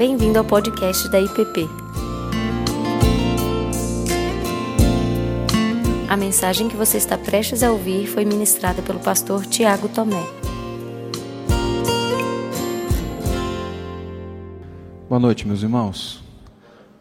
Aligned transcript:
Bem-vindo 0.00 0.38
ao 0.38 0.44
podcast 0.46 1.10
da 1.10 1.20
IPP. 1.20 1.68
A 6.08 6.16
mensagem 6.16 6.70
que 6.70 6.74
você 6.74 6.96
está 6.96 7.18
prestes 7.18 7.62
a 7.62 7.70
ouvir 7.70 8.06
foi 8.06 8.24
ministrada 8.24 8.80
pelo 8.80 8.98
pastor 8.98 9.44
Tiago 9.44 9.90
Tomé. 9.90 10.24
Boa 15.06 15.20
noite, 15.20 15.46
meus 15.46 15.62
irmãos. 15.62 16.24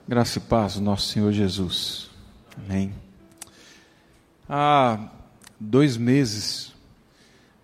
Graça 0.05 0.39
e 0.39 0.41
paz 0.41 0.73
do 0.75 0.81
nosso 0.81 1.07
Senhor 1.07 1.31
Jesus. 1.31 2.09
Amém. 2.57 2.93
Há 4.49 5.07
dois 5.57 5.95
meses 5.95 6.73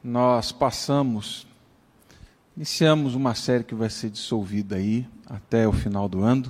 nós 0.01 0.53
passamos, 0.53 1.45
iniciamos 2.57 3.15
uma 3.15 3.35
série 3.35 3.65
que 3.65 3.75
vai 3.75 3.89
ser 3.89 4.09
dissolvida 4.09 4.77
aí 4.77 5.05
até 5.27 5.67
o 5.67 5.73
final 5.73 6.07
do 6.07 6.23
ano, 6.23 6.49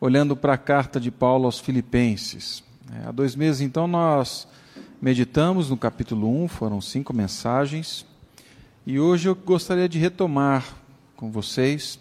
olhando 0.00 0.34
para 0.34 0.54
a 0.54 0.58
carta 0.58 0.98
de 0.98 1.10
Paulo 1.10 1.44
aos 1.44 1.58
Filipenses. 1.58 2.64
É, 2.90 3.08
há 3.08 3.12
dois 3.12 3.36
meses, 3.36 3.60
então, 3.60 3.86
nós 3.86 4.48
meditamos 5.02 5.68
no 5.68 5.76
capítulo 5.76 6.44
1, 6.44 6.48
foram 6.48 6.80
cinco 6.80 7.12
mensagens, 7.12 8.06
e 8.86 8.98
hoje 8.98 9.28
eu 9.28 9.34
gostaria 9.34 9.86
de 9.86 9.98
retomar 9.98 10.64
com 11.14 11.30
vocês 11.30 11.98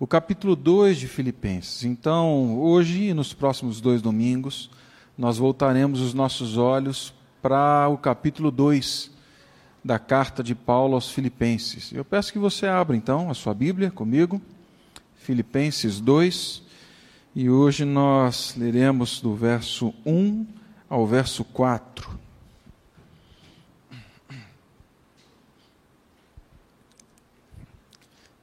o 0.00 0.06
capítulo 0.06 0.56
2 0.56 0.96
de 0.98 1.06
Filipenses. 1.06 1.84
Então, 1.84 2.58
hoje 2.58 3.04
e 3.04 3.14
nos 3.14 3.32
próximos 3.32 3.80
dois 3.80 4.02
domingos, 4.02 4.68
nós 5.16 5.38
voltaremos 5.38 6.00
os 6.00 6.12
nossos 6.12 6.56
olhos 6.56 7.14
para 7.40 7.88
o 7.88 7.96
capítulo 7.96 8.50
2 8.50 9.13
da 9.84 9.98
carta 9.98 10.42
de 10.42 10.54
Paulo 10.54 10.94
aos 10.94 11.10
Filipenses. 11.10 11.92
Eu 11.92 12.04
peço 12.04 12.32
que 12.32 12.38
você 12.38 12.66
abra 12.66 12.96
então 12.96 13.30
a 13.30 13.34
sua 13.34 13.52
Bíblia 13.52 13.90
comigo, 13.90 14.40
Filipenses 15.16 16.00
2, 16.00 16.62
e 17.34 17.50
hoje 17.50 17.84
nós 17.84 18.54
leremos 18.56 19.20
do 19.20 19.34
verso 19.34 19.92
1 20.06 20.46
ao 20.88 21.06
verso 21.06 21.44
4. 21.44 22.18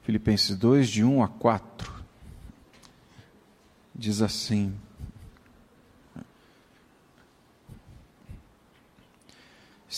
Filipenses 0.04 0.56
2, 0.58 0.90
de 0.90 1.04
1 1.04 1.24
a 1.24 1.28
4. 1.28 1.92
Diz 3.96 4.22
assim: 4.22 4.76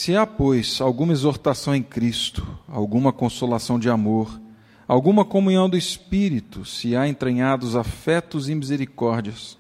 Se 0.04 0.18
há, 0.18 0.28
pois, 0.28 0.82
alguma 0.82 1.14
exortação 1.14 1.74
em 1.74 1.82
Cristo, 1.82 2.46
alguma 2.68 3.14
consolação 3.14 3.80
de 3.80 3.90
amor, 3.90 4.38
alguma 4.86 5.24
comunhão 5.24 5.70
do 5.70 5.78
Espírito, 5.78 6.66
se 6.66 6.94
há 6.94 7.08
entranhados 7.08 7.74
afetos 7.74 8.50
e 8.50 8.54
misericórdias, 8.54 9.58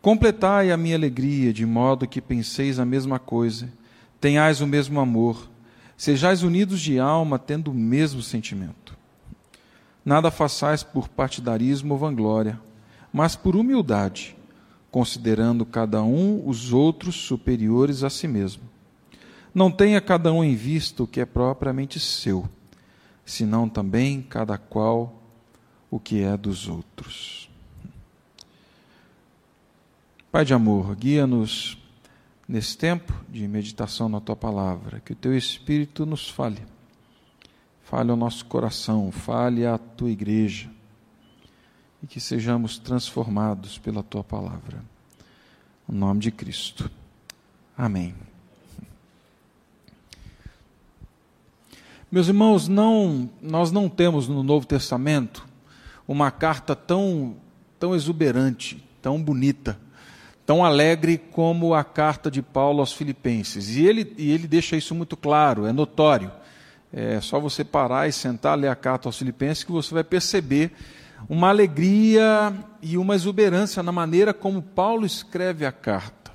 completai 0.00 0.70
a 0.70 0.78
minha 0.78 0.96
alegria, 0.96 1.52
de 1.52 1.66
modo 1.66 2.08
que 2.08 2.22
penseis 2.22 2.78
a 2.78 2.86
mesma 2.86 3.18
coisa, 3.18 3.70
tenhais 4.18 4.62
o 4.62 4.66
mesmo 4.66 4.98
amor, 4.98 5.46
sejais 5.94 6.42
unidos 6.42 6.80
de 6.80 6.98
alma, 6.98 7.38
tendo 7.38 7.70
o 7.70 7.74
mesmo 7.74 8.22
sentimento. 8.22 8.96
Nada 10.02 10.30
façais 10.30 10.82
por 10.82 11.06
partidarismo 11.06 11.92
ou 11.92 12.00
vanglória, 12.00 12.58
mas 13.12 13.36
por 13.36 13.54
humildade, 13.54 14.34
considerando 14.90 15.66
cada 15.66 16.02
um 16.02 16.48
os 16.48 16.72
outros 16.72 17.14
superiores 17.16 18.02
a 18.02 18.08
si 18.08 18.26
mesmo. 18.26 18.74
Não 19.56 19.70
tenha 19.70 20.02
cada 20.02 20.30
um 20.30 20.44
em 20.44 20.54
vista 20.54 21.02
o 21.02 21.06
que 21.06 21.18
é 21.18 21.24
propriamente 21.24 21.98
seu, 21.98 22.46
senão 23.24 23.66
também 23.66 24.20
cada 24.20 24.58
qual 24.58 25.22
o 25.90 25.98
que 25.98 26.22
é 26.22 26.36
dos 26.36 26.68
outros. 26.68 27.48
Pai 30.30 30.44
de 30.44 30.52
amor, 30.52 30.94
guia-nos 30.94 31.78
nesse 32.46 32.76
tempo 32.76 33.14
de 33.30 33.48
meditação 33.48 34.10
na 34.10 34.20
tua 34.20 34.36
palavra, 34.36 35.00
que 35.00 35.14
o 35.14 35.16
teu 35.16 35.34
Espírito 35.34 36.04
nos 36.04 36.28
fale 36.28 36.60
fale 37.82 38.10
ao 38.10 38.16
nosso 38.16 38.44
coração, 38.44 39.10
fale 39.10 39.64
à 39.64 39.78
tua 39.78 40.10
igreja 40.10 40.68
e 42.02 42.06
que 42.06 42.20
sejamos 42.20 42.76
transformados 42.76 43.78
pela 43.78 44.02
tua 44.02 44.22
palavra. 44.22 44.84
No 45.88 45.96
nome 45.96 46.20
de 46.20 46.30
Cristo. 46.30 46.90
Amém. 47.78 48.12
Meus 52.10 52.28
irmãos, 52.28 52.68
não, 52.68 53.28
nós 53.42 53.72
não 53.72 53.88
temos 53.88 54.28
no 54.28 54.44
Novo 54.44 54.64
Testamento 54.64 55.44
uma 56.06 56.30
carta 56.30 56.76
tão, 56.76 57.34
tão 57.80 57.96
exuberante, 57.96 58.80
tão 59.02 59.20
bonita, 59.20 59.76
tão 60.46 60.64
alegre 60.64 61.18
como 61.18 61.74
a 61.74 61.82
carta 61.82 62.30
de 62.30 62.40
Paulo 62.40 62.78
aos 62.78 62.92
Filipenses. 62.92 63.74
E 63.74 63.84
ele, 63.84 64.14
e 64.16 64.30
ele 64.30 64.46
deixa 64.46 64.76
isso 64.76 64.94
muito 64.94 65.16
claro, 65.16 65.66
é 65.66 65.72
notório. 65.72 66.30
É 66.92 67.20
só 67.20 67.40
você 67.40 67.64
parar 67.64 68.08
e 68.08 68.12
sentar, 68.12 68.56
ler 68.56 68.68
a 68.68 68.76
carta 68.76 69.08
aos 69.08 69.18
Filipenses, 69.18 69.64
que 69.64 69.72
você 69.72 69.92
vai 69.92 70.04
perceber 70.04 70.70
uma 71.28 71.48
alegria 71.48 72.54
e 72.80 72.96
uma 72.96 73.16
exuberância 73.16 73.82
na 73.82 73.90
maneira 73.90 74.32
como 74.32 74.62
Paulo 74.62 75.04
escreve 75.04 75.66
a 75.66 75.72
carta. 75.72 76.25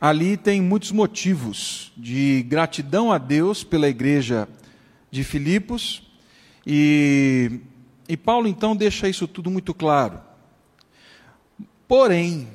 Ali 0.00 0.36
tem 0.36 0.60
muitos 0.62 0.92
motivos 0.92 1.92
de 1.96 2.44
gratidão 2.44 3.10
a 3.10 3.18
Deus 3.18 3.64
pela 3.64 3.88
igreja 3.88 4.48
de 5.10 5.24
Filipos, 5.24 6.02
e, 6.64 7.60
e 8.08 8.16
Paulo 8.16 8.46
então 8.46 8.76
deixa 8.76 9.08
isso 9.08 9.26
tudo 9.26 9.50
muito 9.50 9.74
claro. 9.74 10.20
Porém, 11.88 12.46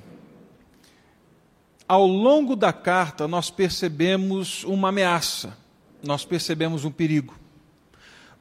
ao 1.88 2.08
longo 2.08 2.56
da 2.56 2.72
carta, 2.72 3.28
nós 3.28 3.50
percebemos 3.50 4.64
uma 4.64 4.90
ameaça, 4.90 5.58
nós 6.02 6.24
percebemos 6.24 6.86
um 6.86 6.92
perigo. 6.92 7.36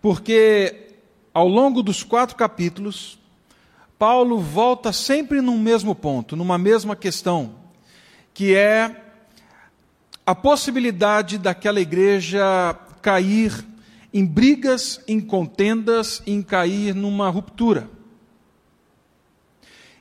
Porque 0.00 0.94
ao 1.34 1.48
longo 1.48 1.82
dos 1.82 2.04
quatro 2.04 2.36
capítulos, 2.36 3.18
Paulo 3.98 4.38
volta 4.38 4.92
sempre 4.92 5.40
num 5.40 5.58
mesmo 5.58 5.94
ponto, 5.94 6.36
numa 6.36 6.58
mesma 6.58 6.94
questão, 6.94 7.61
que 8.34 8.54
é 8.54 9.02
a 10.24 10.34
possibilidade 10.34 11.38
daquela 11.38 11.80
igreja 11.80 12.76
cair 13.00 13.64
em 14.12 14.24
brigas, 14.24 15.00
em 15.08 15.20
contendas, 15.20 16.22
em 16.26 16.42
cair 16.42 16.94
numa 16.94 17.28
ruptura. 17.28 17.88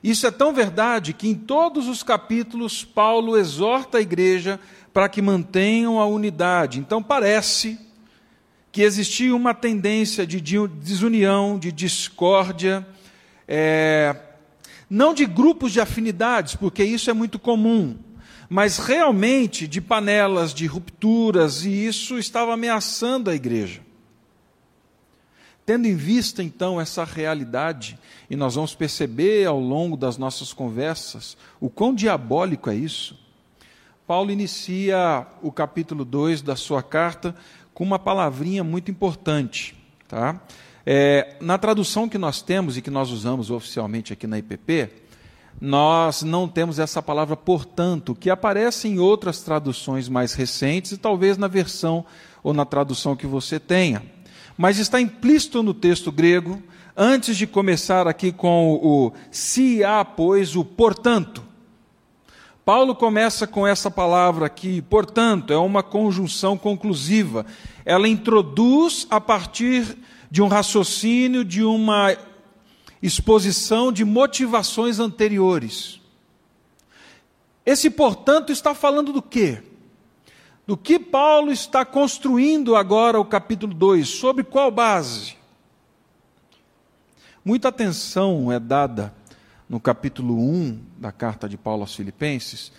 Isso 0.02 0.26
é 0.26 0.30
tão 0.30 0.52
verdade 0.52 1.12
que 1.12 1.28
em 1.28 1.34
todos 1.34 1.88
os 1.88 2.02
capítulos 2.02 2.84
Paulo 2.84 3.36
exorta 3.36 3.98
a 3.98 4.00
igreja 4.00 4.58
para 4.92 5.08
que 5.08 5.22
mantenham 5.22 6.00
a 6.00 6.06
unidade. 6.06 6.78
Então 6.78 7.02
parece 7.02 7.78
que 8.72 8.82
existia 8.82 9.34
uma 9.34 9.54
tendência 9.54 10.26
de 10.26 10.40
desunião, 10.40 11.58
de 11.58 11.70
discórdia, 11.70 12.86
é, 13.46 14.16
não 14.88 15.14
de 15.14 15.24
grupos 15.24 15.72
de 15.72 15.80
afinidades, 15.80 16.56
porque 16.56 16.82
isso 16.82 17.10
é 17.10 17.12
muito 17.12 17.38
comum, 17.38 17.96
mas 18.52 18.76
realmente 18.76 19.66
de 19.66 19.80
panelas, 19.80 20.52
de 20.52 20.66
rupturas, 20.66 21.64
e 21.64 21.70
isso 21.70 22.18
estava 22.18 22.52
ameaçando 22.52 23.30
a 23.30 23.34
igreja. 23.34 23.80
Tendo 25.64 25.86
em 25.86 25.96
vista 25.96 26.42
então 26.42 26.78
essa 26.78 27.02
realidade, 27.02 27.98
e 28.28 28.36
nós 28.36 28.54
vamos 28.56 28.74
perceber 28.74 29.46
ao 29.46 29.58
longo 29.58 29.96
das 29.96 30.18
nossas 30.18 30.52
conversas 30.52 31.34
o 31.58 31.70
quão 31.70 31.94
diabólico 31.94 32.68
é 32.68 32.74
isso, 32.74 33.18
Paulo 34.06 34.30
inicia 34.30 35.26
o 35.40 35.50
capítulo 35.50 36.04
2 36.04 36.42
da 36.42 36.54
sua 36.54 36.82
carta 36.82 37.34
com 37.72 37.82
uma 37.82 37.98
palavrinha 37.98 38.62
muito 38.62 38.90
importante. 38.90 39.74
Tá? 40.06 40.38
É, 40.84 41.36
na 41.40 41.56
tradução 41.56 42.06
que 42.06 42.18
nós 42.18 42.42
temos 42.42 42.76
e 42.76 42.82
que 42.82 42.90
nós 42.90 43.08
usamos 43.12 43.50
oficialmente 43.50 44.12
aqui 44.12 44.26
na 44.26 44.36
IPP, 44.36 44.90
nós 45.60 46.22
não 46.22 46.48
temos 46.48 46.78
essa 46.78 47.00
palavra 47.00 47.36
portanto, 47.36 48.14
que 48.14 48.30
aparece 48.30 48.88
em 48.88 48.98
outras 48.98 49.40
traduções 49.42 50.08
mais 50.08 50.34
recentes 50.34 50.92
e 50.92 50.96
talvez 50.96 51.38
na 51.38 51.48
versão 51.48 52.04
ou 52.42 52.52
na 52.52 52.64
tradução 52.64 53.14
que 53.14 53.26
você 53.26 53.60
tenha 53.60 54.02
mas 54.56 54.78
está 54.78 55.00
implícito 55.00 55.62
no 55.62 55.74
texto 55.74 56.12
grego, 56.12 56.62
antes 56.96 57.36
de 57.36 57.46
começar 57.46 58.06
aqui 58.06 58.32
com 58.32 58.74
o 58.74 59.12
se 59.30 59.82
há, 59.82 60.04
pois, 60.04 60.56
o 60.56 60.64
portanto. 60.64 61.42
Paulo 62.64 62.94
começa 62.94 63.46
com 63.46 63.66
essa 63.66 63.90
palavra 63.90 64.46
aqui, 64.46 64.80
portanto, 64.82 65.52
é 65.52 65.56
uma 65.56 65.82
conjunção 65.82 66.56
conclusiva. 66.56 67.44
Ela 67.84 68.06
introduz 68.06 69.06
a 69.10 69.20
partir 69.20 69.98
de 70.30 70.40
um 70.40 70.46
raciocínio, 70.46 71.44
de 71.44 71.64
uma 71.64 72.16
exposição 73.02 73.92
de 73.92 74.04
motivações 74.04 74.98
anteriores. 74.98 76.00
Esse, 77.66 77.90
portanto, 77.90 78.52
está 78.52 78.74
falando 78.74 79.12
do 79.12 79.20
quê? 79.20 79.62
do 80.66 80.76
que 80.76 80.98
Paulo 80.98 81.50
está 81.50 81.84
construindo 81.84 82.76
agora 82.76 83.18
o 83.18 83.24
capítulo 83.24 83.74
2, 83.74 84.08
sobre 84.08 84.44
qual 84.44 84.70
base? 84.70 85.34
Muita 87.44 87.68
atenção 87.68 88.52
é 88.52 88.60
dada 88.60 89.12
no 89.68 89.80
capítulo 89.80 90.38
1 90.38 90.78
da 90.98 91.10
carta 91.10 91.48
de 91.48 91.56
Paulo 91.56 91.82
aos 91.82 91.94
Filipenses, 91.94 92.70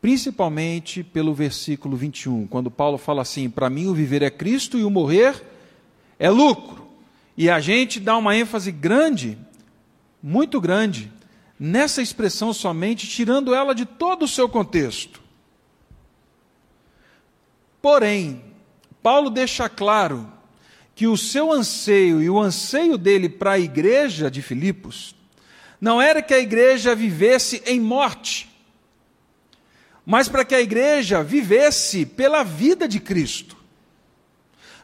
principalmente 0.00 1.04
pelo 1.04 1.32
versículo 1.32 1.96
21, 1.96 2.48
quando 2.48 2.70
Paulo 2.70 2.98
fala 2.98 3.22
assim: 3.22 3.48
Para 3.48 3.70
mim 3.70 3.86
o 3.86 3.94
viver 3.94 4.22
é 4.22 4.30
Cristo 4.30 4.76
e 4.76 4.84
o 4.84 4.90
morrer 4.90 5.42
é 6.18 6.28
lucro. 6.28 6.88
E 7.36 7.48
a 7.48 7.60
gente 7.60 8.00
dá 8.00 8.16
uma 8.16 8.36
ênfase 8.36 8.72
grande, 8.72 9.38
muito 10.22 10.60
grande, 10.60 11.12
nessa 11.58 12.02
expressão 12.02 12.52
somente, 12.52 13.06
tirando 13.06 13.54
ela 13.54 13.74
de 13.74 13.84
todo 13.84 14.24
o 14.24 14.28
seu 14.28 14.48
contexto. 14.48 15.20
Porém, 17.80 18.42
Paulo 19.02 19.30
deixa 19.30 19.68
claro 19.68 20.30
que 20.94 21.06
o 21.06 21.16
seu 21.16 21.52
anseio 21.52 22.20
e 22.20 22.28
o 22.28 22.40
anseio 22.40 22.98
dele 22.98 23.28
para 23.28 23.52
a 23.52 23.58
igreja 23.58 24.30
de 24.30 24.42
Filipos 24.42 25.14
não 25.80 26.02
era 26.02 26.20
que 26.20 26.34
a 26.34 26.40
igreja 26.40 26.94
vivesse 26.94 27.62
em 27.66 27.80
morte, 27.80 28.48
mas 30.04 30.28
para 30.28 30.44
que 30.44 30.54
a 30.54 30.60
igreja 30.60 31.22
vivesse 31.22 32.04
pela 32.04 32.42
vida 32.42 32.88
de 32.88 32.98
Cristo. 32.98 33.57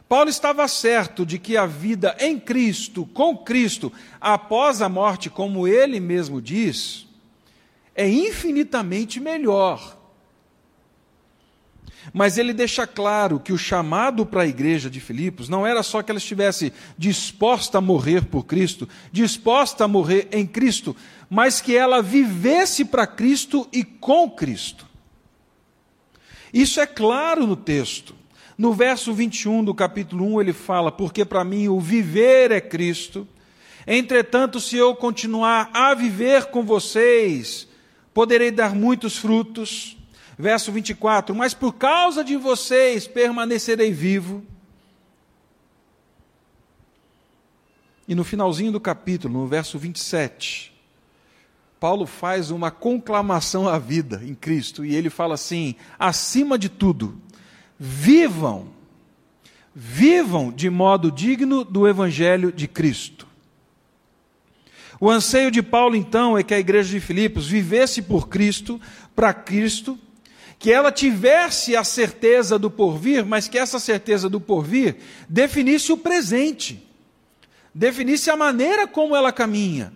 Paulo 0.07 0.29
estava 0.29 0.67
certo 0.67 1.25
de 1.25 1.39
que 1.39 1.57
a 1.57 1.65
vida 1.65 2.15
em 2.19 2.39
Cristo, 2.39 3.05
com 3.07 3.37
Cristo, 3.37 3.91
após 4.21 4.81
a 4.81 4.87
morte, 4.87 5.29
como 5.29 5.67
ele 5.67 5.99
mesmo 5.99 6.41
diz, 6.41 7.07
é 7.95 8.07
infinitamente 8.07 9.19
melhor. 9.19 9.97
Mas 12.13 12.37
ele 12.37 12.53
deixa 12.53 12.85
claro 12.85 13.39
que 13.39 13.51
o 13.51 13.57
chamado 13.57 14.27
para 14.27 14.43
a 14.43 14.47
igreja 14.47 14.91
de 14.91 14.99
Filipos 14.99 15.49
não 15.49 15.65
era 15.65 15.81
só 15.81 16.03
que 16.03 16.11
ela 16.11 16.19
estivesse 16.19 16.71
disposta 16.95 17.79
a 17.79 17.81
morrer 17.81 18.25
por 18.25 18.45
Cristo, 18.45 18.87
disposta 19.11 19.85
a 19.85 19.87
morrer 19.87 20.27
em 20.31 20.45
Cristo, 20.45 20.95
mas 21.27 21.61
que 21.61 21.75
ela 21.75 22.03
vivesse 22.03 22.85
para 22.85 23.07
Cristo 23.07 23.67
e 23.73 23.83
com 23.83 24.29
Cristo. 24.29 24.85
Isso 26.53 26.79
é 26.79 26.85
claro 26.85 27.47
no 27.47 27.55
texto. 27.55 28.15
No 28.57 28.73
verso 28.73 29.13
21 29.13 29.63
do 29.65 29.73
capítulo 29.73 30.25
1 30.35 30.41
ele 30.41 30.53
fala: 30.53 30.91
Porque 30.91 31.25
para 31.25 31.43
mim 31.43 31.67
o 31.67 31.79
viver 31.79 32.51
é 32.51 32.61
Cristo. 32.61 33.27
Entretanto, 33.85 34.59
se 34.59 34.77
eu 34.77 34.95
continuar 34.95 35.69
a 35.73 35.93
viver 35.93 36.45
com 36.45 36.63
vocês, 36.63 37.67
poderei 38.13 38.51
dar 38.51 38.73
muitos 38.73 39.17
frutos. 39.17 39.97
Verso 40.37 40.71
24: 40.71 41.35
Mas 41.35 41.53
por 41.53 41.73
causa 41.73 42.23
de 42.23 42.37
vocês 42.37 43.07
permanecerei 43.07 43.91
vivo. 43.91 44.43
E 48.07 48.15
no 48.15 48.23
finalzinho 48.23 48.71
do 48.71 48.79
capítulo, 48.79 49.41
no 49.41 49.47
verso 49.47 49.79
27, 49.79 50.73
Paulo 51.79 52.05
faz 52.05 52.51
uma 52.51 52.69
conclamação 52.69 53.67
à 53.67 53.79
vida 53.79 54.21
em 54.23 54.33
Cristo 54.33 54.85
e 54.85 54.95
ele 54.95 55.09
fala 55.09 55.33
assim: 55.33 55.75
acima 55.99 56.57
de 56.57 56.69
tudo, 56.69 57.19
vivam, 57.79 58.67
vivam 59.73 60.51
de 60.51 60.69
modo 60.69 61.11
digno 61.11 61.63
do 61.63 61.87
evangelho 61.87 62.51
de 62.51 62.67
Cristo. 62.67 63.27
O 64.99 65.09
anseio 65.09 65.51
de 65.51 65.61
Paulo, 65.61 65.95
então, 65.95 66.37
é 66.37 66.43
que 66.43 66.53
a 66.53 66.59
igreja 66.59 66.89
de 66.89 66.99
Filipos 66.99 67.47
vivesse 67.47 68.01
por 68.01 68.29
Cristo, 68.29 68.79
para 69.13 69.33
Cristo, 69.33 69.99
que 70.57 70.71
ela 70.71 70.91
tivesse 70.91 71.75
a 71.75 71.83
certeza 71.83 72.57
do 72.57 72.71
porvir, 72.71 73.25
mas 73.25 73.47
que 73.47 73.57
essa 73.57 73.79
certeza 73.79 74.29
do 74.29 74.39
porvir 74.39 74.95
definisse 75.27 75.91
o 75.91 75.97
presente, 75.97 76.81
definisse 77.73 78.29
a 78.29 78.37
maneira 78.37 78.87
como 78.87 79.15
ela 79.15 79.33
caminha. 79.33 79.93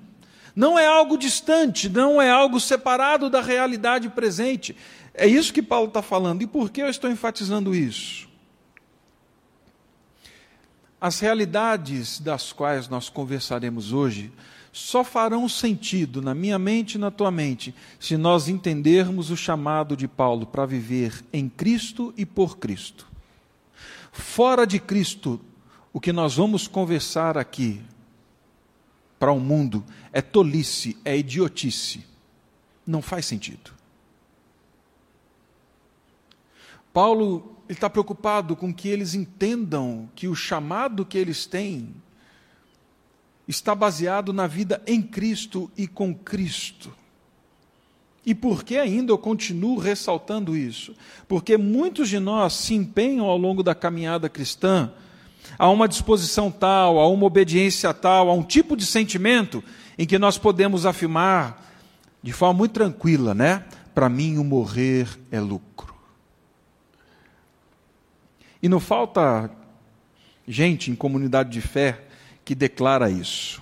Não 0.59 0.77
é 0.77 0.85
algo 0.85 1.17
distante, 1.17 1.88
não 1.88 2.21
é 2.21 2.29
algo 2.29 2.59
separado 2.59 3.29
da 3.29 3.39
realidade 3.39 4.09
presente. 4.09 4.75
É 5.13 5.25
isso 5.25 5.53
que 5.53 5.61
Paulo 5.61 5.88
está 5.88 6.01
falando. 6.01 6.41
E 6.41 6.47
por 6.47 6.69
que 6.69 6.81
eu 6.81 6.89
estou 6.89 7.09
enfatizando 7.09 7.73
isso? 7.73 8.27
As 11.00 11.17
realidades 11.21 12.19
das 12.19 12.51
quais 12.51 12.89
nós 12.89 13.07
conversaremos 13.07 13.94
hoje 13.94 14.33
só 14.73 15.01
farão 15.01 15.47
sentido 15.47 16.21
na 16.21 16.35
minha 16.35 16.59
mente 16.59 16.95
e 16.95 16.97
na 16.97 17.09
tua 17.09 17.31
mente 17.31 17.73
se 17.97 18.17
nós 18.17 18.50
entendermos 18.50 19.31
o 19.31 19.38
chamado 19.38 19.95
de 19.95 20.09
Paulo 20.09 20.45
para 20.45 20.65
viver 20.65 21.23
em 21.31 21.47
Cristo 21.47 22.13
e 22.17 22.25
por 22.25 22.57
Cristo. 22.57 23.07
Fora 24.12 24.67
de 24.67 24.77
Cristo, 24.77 25.39
o 25.94 26.01
que 26.01 26.12
nós 26.12 26.35
vamos 26.35 26.67
conversar 26.67 27.38
aqui 27.38 27.81
para 29.19 29.31
o 29.31 29.39
mundo 29.39 29.83
é 30.13 30.21
tolice, 30.21 30.98
é 31.04 31.18
idiotice. 31.18 32.06
Não 32.88 33.01
faz 33.01 33.25
sentido. 33.25 33.71
Paulo 36.94 37.57
está 37.68 37.89
preocupado 37.89 38.56
com 38.56 38.74
que 38.74 38.88
eles 38.88 39.13
entendam 39.13 40.10
que 40.16 40.27
o 40.27 40.33
chamado 40.33 41.06
que 41.06 41.18
eles 41.18 41.45
têm 41.45 41.94
está 43.48 43.75
baseado 43.75 44.33
na 44.33 44.48
vida 44.48 44.81
em 44.88 45.01
Cristo 45.01 45.69
e 45.77 45.88
com 45.88 46.13
Cristo. 46.13 46.95
E 48.25 48.36
por 48.36 48.63
que 48.63 48.77
ainda 48.77 49.12
eu 49.12 49.18
continuo 49.18 49.77
ressaltando 49.77 50.56
isso? 50.56 50.95
Porque 51.27 51.57
muitos 51.57 52.10
de 52.10 52.19
nós 52.19 52.54
se 52.54 52.74
empenham 52.74 53.25
ao 53.25 53.38
longo 53.38 53.63
da 53.63 53.74
caminhada 53.74 54.30
cristã 54.30 54.94
a 55.57 55.69
uma 55.69 55.88
disposição 55.88 56.50
tal, 56.51 57.00
a 57.00 57.07
uma 57.07 57.25
obediência 57.25 57.94
tal, 57.94 58.30
a 58.30 58.33
um 58.33 58.44
tipo 58.44 58.75
de 58.75 58.86
sentimento 58.86 59.63
em 59.97 60.06
que 60.06 60.18
nós 60.18 60.38
podemos 60.38 60.86
afirmar 60.86 61.65
de 62.21 62.31
forma 62.31 62.59
muito 62.59 62.74
tranquila, 62.74 63.33
né? 63.33 63.65
Para 63.94 64.09
mim 64.09 64.38
o 64.38 64.44
morrer 64.44 65.07
é 65.31 65.39
lucro. 65.39 65.94
E 68.62 68.69
não 68.69 68.80
falta 68.80 69.50
gente 70.47 70.91
em 70.91 70.95
comunidade 70.95 71.50
de 71.50 71.62
fé 71.62 72.03
que 72.44 72.56
declara 72.56 73.09
isso. 73.09 73.62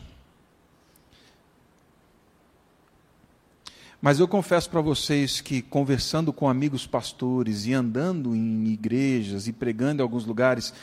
Mas 4.02 4.20
eu 4.20 4.28
confesso 4.28 4.70
para 4.70 4.80
vocês 4.80 5.42
que, 5.42 5.62
conversando 5.62 6.32
com 6.32 6.48
amigos 6.48 6.86
pastores 6.86 7.66
e 7.66 7.74
andando 7.74 8.36
em 8.36 8.68
igrejas 8.68 9.48
e 9.48 9.52
pregando 9.52 10.02
em 10.02 10.04
alguns 10.04 10.26
lugares, 10.26 10.74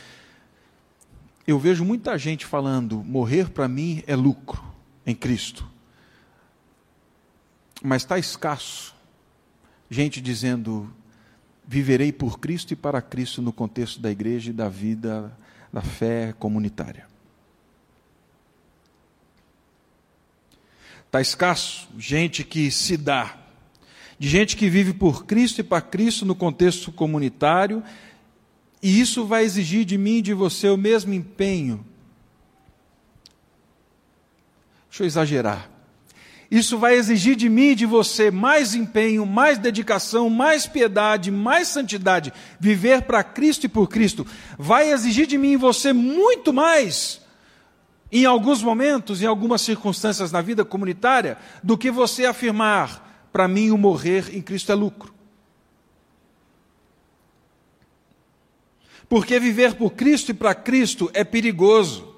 eu 1.47 1.59
vejo 1.59 1.85
muita 1.85 2.17
gente 2.17 2.45
falando: 2.45 3.03
morrer 3.03 3.49
para 3.49 3.67
mim 3.67 4.03
é 4.07 4.15
lucro 4.15 4.63
em 5.05 5.15
Cristo. 5.15 5.67
Mas 7.83 8.01
está 8.01 8.17
escasso 8.17 8.95
gente 9.89 10.19
dizendo: 10.21 10.91
viverei 11.67 12.11
por 12.11 12.39
Cristo 12.39 12.71
e 12.71 12.75
para 12.75 13.01
Cristo 13.01 13.41
no 13.41 13.53
contexto 13.53 13.99
da 13.99 14.11
igreja 14.11 14.49
e 14.49 14.53
da 14.53 14.69
vida, 14.69 15.35
da 15.71 15.81
fé 15.81 16.33
comunitária. 16.37 17.07
Está 21.05 21.21
escasso 21.21 21.87
gente 21.97 22.43
que 22.43 22.69
se 22.69 22.97
dá, 22.97 23.37
de 24.19 24.27
gente 24.27 24.57
que 24.57 24.69
vive 24.69 24.93
por 24.93 25.25
Cristo 25.25 25.59
e 25.61 25.63
para 25.63 25.81
Cristo 25.81 26.25
no 26.25 26.35
contexto 26.35 26.91
comunitário, 26.91 27.81
e 28.85 29.01
isso 29.01 29.25
vai 29.25 29.43
exigir 29.43 29.83
de 29.83 29.97
mim 29.97 30.17
e 30.17 30.21
de 30.21 30.31
você 30.31 30.69
o 30.69 30.77
mesmo 30.77 31.11
empenho. 31.11 31.83
Deixa 34.87 35.01
eu 35.01 35.07
exagerar. 35.07 35.71
Isso 36.51 36.77
vai 36.77 36.93
exigir 36.93 37.35
de 37.35 37.49
mim 37.49 37.69
e 37.69 37.75
de 37.75 37.87
você 37.87 38.29
mais 38.29 38.75
empenho, 38.75 39.25
mais 39.25 39.57
dedicação, 39.57 40.29
mais 40.29 40.67
piedade, 40.67 41.31
mais 41.31 41.67
santidade. 41.67 42.31
Viver 42.59 43.01
para 43.01 43.23
Cristo 43.23 43.63
e 43.63 43.67
por 43.67 43.89
Cristo 43.89 44.23
vai 44.55 44.91
exigir 44.91 45.25
de 45.25 45.35
mim 45.35 45.53
e 45.53 45.57
você 45.57 45.91
muito 45.91 46.53
mais 46.53 47.21
em 48.11 48.23
alguns 48.23 48.61
momentos, 48.61 49.19
em 49.19 49.25
algumas 49.25 49.61
circunstâncias 49.61 50.31
na 50.31 50.41
vida 50.41 50.63
comunitária, 50.63 51.39
do 51.63 51.75
que 51.75 51.89
você 51.89 52.27
afirmar: 52.27 53.27
para 53.33 53.47
mim, 53.47 53.71
o 53.71 53.79
morrer 53.79 54.29
em 54.31 54.43
Cristo 54.43 54.71
é 54.71 54.75
lucro. 54.75 55.14
Porque 59.07 59.39
viver 59.39 59.75
por 59.75 59.91
Cristo 59.91 60.31
e 60.31 60.33
para 60.33 60.55
Cristo 60.55 61.09
é 61.13 61.23
perigoso. 61.23 62.15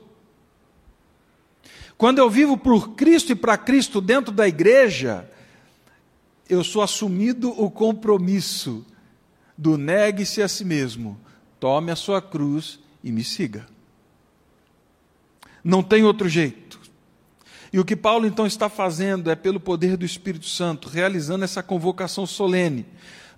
Quando 1.98 2.20
eu 2.20 2.30
vivo 2.30 2.58
por 2.58 2.96
Cristo 2.96 3.32
e 3.32 3.36
para 3.36 3.58
Cristo 3.58 4.00
dentro 4.00 4.32
da 4.32 4.48
igreja, 4.48 5.30
eu 6.50 6.64
sou 6.64 6.82
assumido 6.82 7.50
o 7.62 7.70
compromisso 7.70 8.86
do 9.58 9.78
negue-se 9.78 10.42
a 10.42 10.48
si 10.48 10.64
mesmo, 10.64 11.20
tome 11.60 11.92
a 11.92 11.96
sua 11.96 12.22
cruz 12.22 12.80
e 13.04 13.12
me 13.12 13.24
siga. 13.24 13.68
Não 15.64 15.82
tem 15.82 16.04
outro 16.04 16.30
jeito. 16.30 16.80
E 17.74 17.80
o 17.80 17.86
que 17.86 17.96
Paulo 17.96 18.26
então 18.26 18.46
está 18.46 18.70
fazendo 18.70 19.30
é, 19.30 19.36
pelo 19.36 19.60
poder 19.60 19.98
do 19.98 20.06
Espírito 20.06 20.46
Santo, 20.46 20.88
realizando 20.88 21.44
essa 21.44 21.62
convocação 21.62 22.26
solene, 22.26 22.86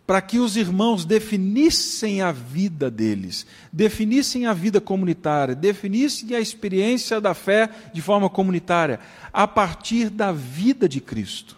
para 0.09 0.23
que 0.23 0.39
os 0.39 0.57
irmãos 0.57 1.05
definissem 1.05 2.19
a 2.19 2.31
vida 2.31 2.89
deles, 2.89 3.45
definissem 3.71 4.47
a 4.47 4.53
vida 4.53 4.81
comunitária, 4.81 5.53
definissem 5.53 6.35
a 6.35 6.39
experiência 6.39 7.21
da 7.21 7.35
fé 7.35 7.69
de 7.93 8.01
forma 8.01 8.27
comunitária, 8.27 8.99
a 9.31 9.47
partir 9.47 10.09
da 10.09 10.31
vida 10.31 10.89
de 10.89 10.99
Cristo. 10.99 11.55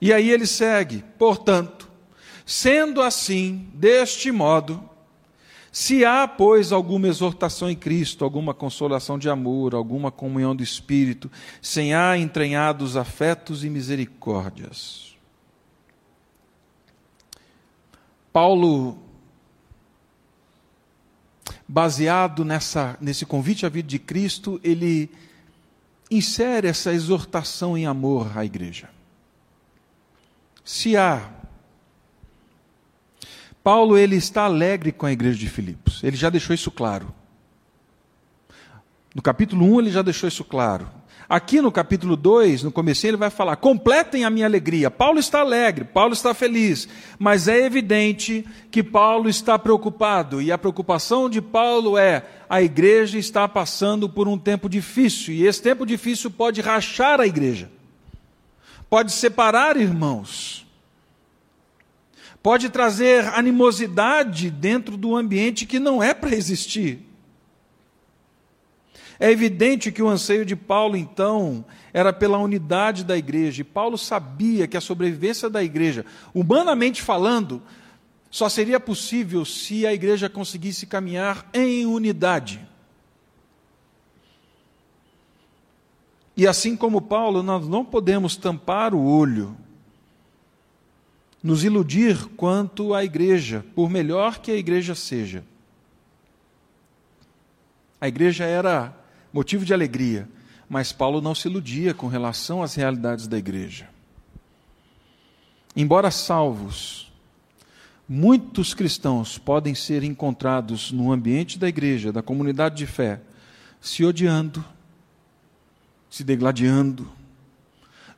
E 0.00 0.10
aí 0.10 0.30
ele 0.30 0.46
segue, 0.46 1.04
portanto, 1.18 1.86
sendo 2.46 3.02
assim, 3.02 3.68
deste 3.74 4.32
modo, 4.32 4.88
se 5.70 6.02
há, 6.02 6.26
pois, 6.26 6.72
alguma 6.72 7.08
exortação 7.08 7.70
em 7.70 7.76
Cristo, 7.76 8.24
alguma 8.24 8.54
consolação 8.54 9.18
de 9.18 9.28
amor, 9.28 9.74
alguma 9.74 10.10
comunhão 10.10 10.56
do 10.56 10.62
Espírito, 10.62 11.30
sem 11.60 11.92
há 11.92 12.16
entranhados 12.16 12.96
afetos 12.96 13.64
e 13.64 13.68
misericórdias. 13.68 15.15
Paulo, 18.36 18.98
baseado 21.66 22.44
nessa, 22.44 22.98
nesse 23.00 23.24
convite 23.24 23.64
à 23.64 23.70
vida 23.70 23.88
de 23.88 23.98
Cristo, 23.98 24.60
ele 24.62 25.10
insere 26.10 26.68
essa 26.68 26.92
exortação 26.92 27.78
em 27.78 27.86
amor 27.86 28.36
à 28.36 28.44
igreja. 28.44 28.90
Se 30.62 30.98
há 30.98 31.30
Paulo 33.64 33.96
ele 33.96 34.16
está 34.16 34.42
alegre 34.42 34.92
com 34.92 35.06
a 35.06 35.12
igreja 35.12 35.38
de 35.38 35.48
Filipos. 35.48 36.04
Ele 36.04 36.14
já 36.14 36.28
deixou 36.28 36.52
isso 36.52 36.70
claro. 36.70 37.14
No 39.14 39.22
capítulo 39.22 39.64
1 39.64 39.80
ele 39.80 39.90
já 39.90 40.02
deixou 40.02 40.28
isso 40.28 40.44
claro. 40.44 40.90
Aqui 41.28 41.60
no 41.60 41.72
capítulo 41.72 42.14
2, 42.16 42.62
no 42.62 42.70
começo, 42.70 43.04
ele 43.04 43.16
vai 43.16 43.30
falar: 43.30 43.56
completem 43.56 44.24
a 44.24 44.30
minha 44.30 44.46
alegria. 44.46 44.90
Paulo 44.90 45.18
está 45.18 45.40
alegre, 45.40 45.84
Paulo 45.84 46.12
está 46.12 46.32
feliz, 46.32 46.88
mas 47.18 47.48
é 47.48 47.64
evidente 47.64 48.46
que 48.70 48.80
Paulo 48.80 49.28
está 49.28 49.58
preocupado, 49.58 50.40
e 50.40 50.52
a 50.52 50.58
preocupação 50.58 51.28
de 51.28 51.42
Paulo 51.42 51.98
é: 51.98 52.24
a 52.48 52.62
igreja 52.62 53.18
está 53.18 53.48
passando 53.48 54.08
por 54.08 54.28
um 54.28 54.38
tempo 54.38 54.68
difícil, 54.68 55.34
e 55.34 55.44
esse 55.44 55.60
tempo 55.60 55.84
difícil 55.84 56.30
pode 56.30 56.60
rachar 56.60 57.20
a 57.20 57.26
igreja, 57.26 57.68
pode 58.88 59.10
separar 59.10 59.76
irmãos, 59.76 60.64
pode 62.40 62.68
trazer 62.68 63.26
animosidade 63.34 64.48
dentro 64.48 64.96
do 64.96 65.16
ambiente 65.16 65.66
que 65.66 65.80
não 65.80 66.00
é 66.00 66.14
para 66.14 66.36
existir. 66.36 67.00
É 69.18 69.30
evidente 69.30 69.90
que 69.90 70.02
o 70.02 70.08
anseio 70.08 70.44
de 70.44 70.54
Paulo, 70.54 70.96
então, 70.96 71.64
era 71.92 72.12
pela 72.12 72.38
unidade 72.38 73.02
da 73.02 73.16
igreja. 73.16 73.62
E 73.62 73.64
Paulo 73.64 73.96
sabia 73.96 74.66
que 74.66 74.76
a 74.76 74.80
sobrevivência 74.80 75.48
da 75.48 75.62
igreja, 75.62 76.04
humanamente 76.34 77.00
falando, 77.00 77.62
só 78.30 78.48
seria 78.48 78.78
possível 78.78 79.44
se 79.44 79.86
a 79.86 79.94
igreja 79.94 80.28
conseguisse 80.28 80.86
caminhar 80.86 81.48
em 81.54 81.86
unidade. 81.86 82.60
E 86.36 86.46
assim 86.46 86.76
como 86.76 87.00
Paulo, 87.00 87.42
nós 87.42 87.66
não 87.66 87.82
podemos 87.82 88.36
tampar 88.36 88.94
o 88.94 89.02
olho, 89.02 89.56
nos 91.42 91.64
iludir 91.64 92.26
quanto 92.36 92.92
à 92.92 93.02
igreja, 93.02 93.64
por 93.74 93.88
melhor 93.88 94.38
que 94.40 94.50
a 94.50 94.56
igreja 94.56 94.94
seja. 94.94 95.42
A 97.98 98.06
igreja 98.06 98.44
era 98.44 98.94
motivo 99.36 99.66
de 99.66 99.74
alegria, 99.74 100.26
mas 100.66 100.92
Paulo 100.92 101.20
não 101.20 101.34
se 101.34 101.46
iludia 101.46 101.92
com 101.92 102.06
relação 102.06 102.62
às 102.62 102.74
realidades 102.74 103.26
da 103.26 103.36
igreja. 103.36 103.86
Embora 105.76 106.10
salvos, 106.10 107.12
muitos 108.08 108.72
cristãos 108.72 109.36
podem 109.36 109.74
ser 109.74 110.02
encontrados 110.02 110.90
no 110.90 111.12
ambiente 111.12 111.58
da 111.58 111.68
igreja, 111.68 112.10
da 112.10 112.22
comunidade 112.22 112.76
de 112.76 112.86
fé, 112.86 113.20
se 113.78 114.06
odiando, 114.06 114.64
se 116.08 116.24
degladiando, 116.24 117.06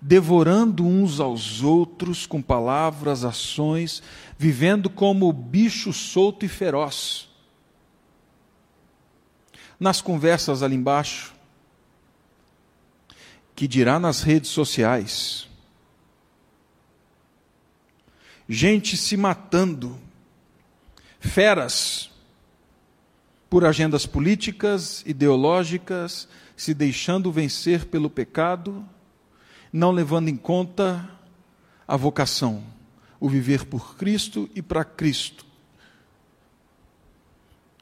devorando 0.00 0.86
uns 0.86 1.18
aos 1.18 1.64
outros 1.64 2.26
com 2.26 2.40
palavras, 2.40 3.24
ações, 3.24 4.04
vivendo 4.38 4.88
como 4.88 5.32
bicho 5.32 5.92
solto 5.92 6.44
e 6.44 6.48
feroz 6.48 7.27
nas 9.78 10.00
conversas 10.00 10.62
ali 10.62 10.74
embaixo, 10.74 11.34
que 13.54 13.68
dirá 13.68 13.98
nas 13.98 14.22
redes 14.22 14.50
sociais. 14.50 15.48
Gente 18.48 18.96
se 18.96 19.16
matando, 19.16 19.98
feras, 21.20 22.10
por 23.50 23.64
agendas 23.64 24.06
políticas, 24.06 25.02
ideológicas, 25.06 26.28
se 26.56 26.74
deixando 26.74 27.32
vencer 27.32 27.86
pelo 27.86 28.10
pecado, 28.10 28.84
não 29.72 29.90
levando 29.90 30.28
em 30.28 30.36
conta 30.36 31.08
a 31.86 31.96
vocação, 31.96 32.62
o 33.20 33.28
viver 33.28 33.64
por 33.64 33.96
Cristo 33.96 34.48
e 34.54 34.60
para 34.60 34.84
Cristo 34.84 35.47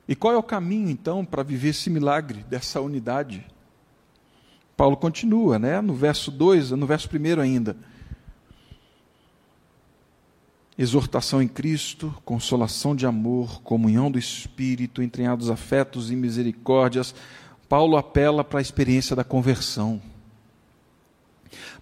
e 0.08 0.14
qual 0.14 0.32
é 0.32 0.36
o 0.36 0.42
caminho, 0.42 0.88
então, 0.88 1.24
para 1.24 1.42
viver 1.42 1.70
esse 1.70 1.90
milagre 1.90 2.44
dessa 2.48 2.80
unidade? 2.80 3.44
Paulo 4.76 4.96
continua, 4.96 5.58
né? 5.58 5.80
no 5.80 5.94
verso 5.94 6.30
2, 6.30 6.72
no 6.72 6.86
verso 6.86 7.08
1 7.08 7.40
ainda. 7.40 7.76
Exortação 10.78 11.42
em 11.42 11.48
Cristo, 11.48 12.14
consolação 12.24 12.94
de 12.94 13.06
amor, 13.06 13.62
comunhão 13.62 14.10
do 14.10 14.18
Espírito, 14.18 15.02
entranhados 15.02 15.50
afetos 15.50 16.10
e 16.10 16.16
misericórdias. 16.16 17.14
Paulo 17.68 17.96
apela 17.96 18.44
para 18.44 18.58
a 18.58 18.62
experiência 18.62 19.16
da 19.16 19.24
conversão. 19.24 20.00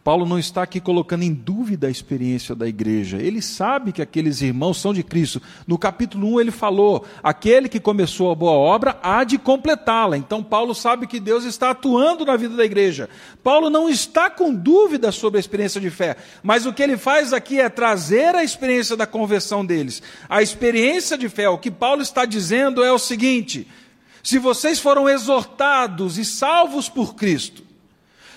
Paulo 0.02 0.26
não 0.26 0.38
está 0.38 0.62
aqui 0.62 0.81
colocando 0.81 1.23
em 1.23 1.33
dúvida 1.33 1.87
a 1.87 1.90
experiência 1.90 2.54
da 2.54 2.69
igreja. 2.69 3.16
Ele 3.16 3.40
sabe 3.40 3.90
que 3.90 4.02
aqueles 4.02 4.43
irmãos 4.43 4.78
são 4.78 4.93
de 4.93 5.02
Cristo. 5.02 5.40
No 5.66 5.78
capítulo 5.78 6.35
1 6.35 6.40
ele 6.40 6.50
falou: 6.50 7.07
aquele 7.23 7.69
que 7.69 7.81
começou 7.81 8.31
a 8.31 8.35
boa 8.35 8.52
obra 8.52 8.99
há 9.02 9.25
de 9.25 9.38
completá-la. 9.38 10.16
Então 10.16 10.43
Paulo 10.43 10.75
sabe 10.75 11.07
que 11.07 11.19
Deus 11.19 11.45
está 11.45 11.71
atuando 11.71 12.26
na 12.26 12.37
vida 12.37 12.54
da 12.54 12.64
igreja. 12.64 13.09
Paulo 13.43 13.71
não 13.71 13.88
está 13.88 14.28
com 14.28 14.54
dúvida 14.54 15.11
sobre 15.11 15.38
a 15.38 15.40
experiência 15.40 15.81
de 15.81 15.90
fé, 15.90 16.16
mas 16.43 16.66
o 16.66 16.73
que 16.73 16.83
ele 16.83 16.97
faz 16.97 17.33
aqui 17.33 17.59
é 17.59 17.69
trazer 17.69 18.35
a 18.35 18.45
experiência 18.45 18.97
da 18.97 19.07
conversão 19.07 19.64
deles. 19.64 20.02
A 20.28 20.43
experiência 20.43 21.16
de 21.16 21.28
fé, 21.28 21.49
o 21.49 21.59
que 21.59 21.71
Paulo 21.71 22.02
está 22.02 22.25
dizendo 22.25 22.85
é 22.85 22.93
o 22.93 22.99
seguinte: 22.99 23.66
se 24.23 24.38
vocês 24.38 24.78
foram 24.78 25.09
exortados 25.09 26.19
e 26.19 26.25
salvos 26.25 26.88
por 26.88 27.14
Cristo, 27.14 27.63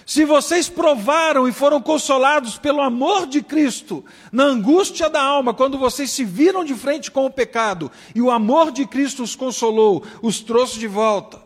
se 0.08 0.24
vocês 0.24 0.70
provaram 0.70 1.50
e 1.50 1.52
foram 1.52 1.82
consolados 1.82 2.58
pelo 2.58 2.80
amor 2.80 3.28
de 3.28 3.42
Cristo, 3.42 4.06
na 4.32 4.46
angústia 4.46 5.10
da 5.10 5.22
alma, 5.22 5.54
quando 5.54 5.78
vocês 5.78 6.10
se 6.12 6.24
viram 6.24 6.64
de 6.64 6.74
frente 6.76 7.12
com 7.12 7.26
o 7.26 7.30
pecado, 7.30 7.92
e 8.16 8.22
o 8.22 8.32
amor 8.32 8.72
de 8.72 8.88
Cristo 8.88 9.22
os 9.22 9.36
consolou, 9.36 10.02
os 10.22 10.40
trouxe 10.40 10.80
de 10.80 10.88
volta. 10.88 11.42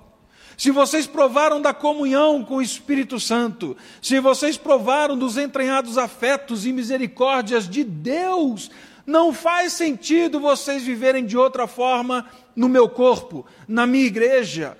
Se 0.55 0.69
vocês 0.69 1.07
provaram 1.07 1.59
da 1.59 1.73
comunhão 1.73 2.43
com 2.43 2.57
o 2.57 2.61
Espírito 2.61 3.19
Santo, 3.19 3.75
se 3.99 4.19
vocês 4.19 4.57
provaram 4.57 5.17
dos 5.17 5.37
entranhados 5.37 5.97
afetos 5.97 6.63
e 6.63 6.71
misericórdias 6.71 7.67
de 7.67 7.83
Deus, 7.83 8.69
não 9.07 9.33
faz 9.33 9.73
sentido 9.73 10.39
vocês 10.39 10.83
viverem 10.83 11.25
de 11.25 11.35
outra 11.35 11.65
forma 11.65 12.27
no 12.55 12.69
meu 12.69 12.87
corpo, 12.87 13.43
na 13.67 13.87
minha 13.87 14.05
igreja, 14.05 14.77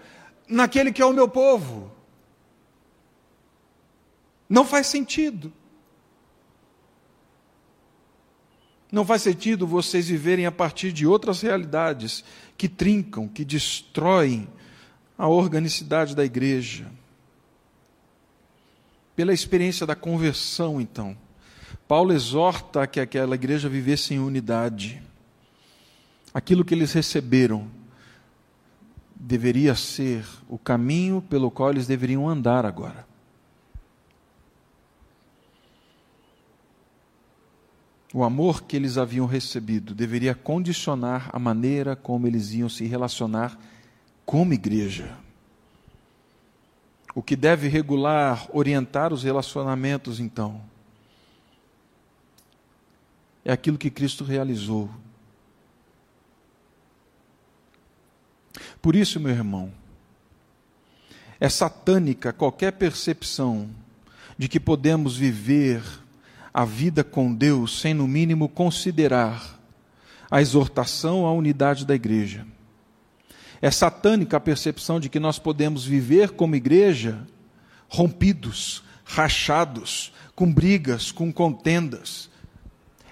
naquele 0.47 0.91
que 0.91 1.01
é 1.01 1.05
o 1.05 1.13
meu 1.13 1.27
povo. 1.27 1.99
Não 4.51 4.65
faz 4.65 4.87
sentido. 4.87 5.49
Não 8.91 9.05
faz 9.05 9.21
sentido 9.21 9.65
vocês 9.65 10.09
viverem 10.09 10.45
a 10.45 10.51
partir 10.51 10.91
de 10.91 11.07
outras 11.07 11.39
realidades 11.39 12.21
que 12.57 12.67
trincam, 12.67 13.29
que 13.29 13.45
destroem 13.45 14.49
a 15.17 15.25
organicidade 15.25 16.13
da 16.13 16.25
igreja. 16.25 16.91
Pela 19.15 19.31
experiência 19.31 19.87
da 19.87 19.95
conversão, 19.95 20.81
então, 20.81 21.15
Paulo 21.87 22.11
exorta 22.11 22.83
a 22.83 22.87
que 22.87 22.99
aquela 22.99 23.35
igreja 23.35 23.69
vivesse 23.69 24.13
em 24.13 24.19
unidade. 24.19 25.01
Aquilo 26.33 26.65
que 26.65 26.73
eles 26.73 26.91
receberam 26.91 27.71
deveria 29.15 29.75
ser 29.75 30.25
o 30.49 30.57
caminho 30.57 31.21
pelo 31.21 31.49
qual 31.49 31.69
eles 31.69 31.87
deveriam 31.87 32.27
andar 32.27 32.65
agora. 32.65 33.10
O 38.13 38.23
amor 38.23 38.63
que 38.63 38.75
eles 38.75 38.97
haviam 38.97 39.25
recebido 39.25 39.95
deveria 39.95 40.35
condicionar 40.35 41.29
a 41.31 41.39
maneira 41.39 41.95
como 41.95 42.27
eles 42.27 42.51
iam 42.51 42.67
se 42.67 42.85
relacionar 42.85 43.57
como 44.25 44.53
igreja. 44.53 45.17
O 47.15 47.21
que 47.21 47.35
deve 47.35 47.67
regular, 47.67 48.47
orientar 48.51 49.13
os 49.13 49.23
relacionamentos, 49.23 50.19
então, 50.19 50.61
é 53.45 53.51
aquilo 53.51 53.77
que 53.77 53.89
Cristo 53.89 54.23
realizou. 54.23 54.89
Por 58.81 58.95
isso, 58.95 59.19
meu 59.19 59.31
irmão, 59.31 59.71
é 61.39 61.47
satânica 61.47 62.33
qualquer 62.33 62.71
percepção 62.73 63.69
de 64.37 64.47
que 64.47 64.59
podemos 64.59 65.15
viver 65.15 66.00
a 66.53 66.65
vida 66.65 67.03
com 67.03 67.33
Deus 67.33 67.79
sem, 67.79 67.93
no 67.93 68.07
mínimo, 68.07 68.49
considerar 68.49 69.59
a 70.29 70.41
exortação 70.41 71.25
à 71.25 71.33
unidade 71.33 71.85
da 71.85 71.95
igreja. 71.95 72.45
É 73.61 73.69
satânica 73.69 74.37
a 74.37 74.39
percepção 74.39 74.99
de 74.99 75.09
que 75.09 75.19
nós 75.19 75.37
podemos 75.37 75.85
viver 75.85 76.31
como 76.31 76.55
igreja 76.55 77.27
rompidos, 77.87 78.83
rachados, 79.03 80.13
com 80.33 80.51
brigas, 80.51 81.11
com 81.11 81.31
contendas. 81.31 82.29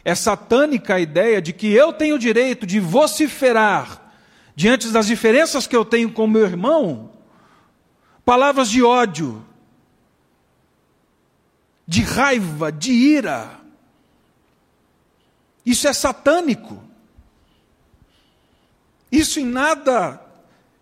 É 0.04 0.16
satânica 0.16 0.96
a 0.96 1.00
ideia 1.00 1.42
de 1.42 1.54
que 1.54 1.68
eu 1.68 1.94
tenho 1.94 2.16
o 2.16 2.20
direito 2.20 2.66
de 2.66 2.80
vociferar 2.80 4.12
diante 4.56 4.90
das 4.90 5.08
diferenças 5.08 5.68
que 5.68 5.76
eu 5.76 5.86
tenho 5.86 6.12
com 6.12 6.28
meu 6.28 6.46
irmão, 6.46 7.12
palavras 8.26 8.70
de 8.70 8.82
ódio, 8.82 9.46
de 11.90 12.04
raiva, 12.04 12.72
de 12.72 12.92
ira. 12.92 13.60
Isso 15.66 15.88
é 15.88 15.92
satânico. 15.92 16.84
Isso 19.12 19.40
em 19.40 19.46
nada 19.46 20.24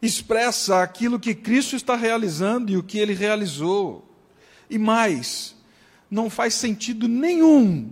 expressa 0.02 0.84
aquilo 0.84 1.18
que 1.18 1.34
Cristo 1.34 1.78
está 1.78 1.96
realizando 1.96 2.74
e 2.74 2.76
o 2.76 2.84
que 2.84 3.00
ele 3.00 3.14
realizou. 3.14 4.06
E 4.70 4.78
mais, 4.78 5.56
não 6.12 6.30
faz 6.30 6.56
sentido 6.56 7.08
nenhum 7.08 7.90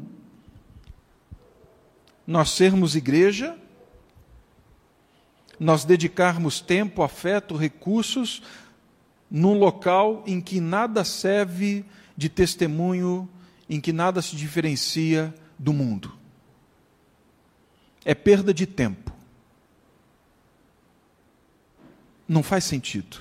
nós 2.28 2.50
sermos 2.50 2.98
igreja, 2.98 3.56
nós 5.58 5.86
dedicarmos 5.86 6.60
tempo, 6.60 7.02
afeto, 7.02 7.56
recursos 7.56 8.44
num 9.32 9.58
local 9.58 10.22
em 10.28 10.42
que 10.42 10.60
nada 10.60 11.06
serve 11.06 11.86
de 12.16 12.30
testemunho, 12.30 13.30
em 13.70 13.82
que 13.82 13.92
nada 13.92 14.22
se 14.22 14.36
diferencia 14.36 15.34
do 15.58 15.74
mundo. 15.74 16.14
É 18.04 18.14
perda 18.14 18.54
de 18.54 18.66
tempo. 18.66 19.12
Não 22.28 22.44
faz 22.44 22.64
sentido. 22.64 23.18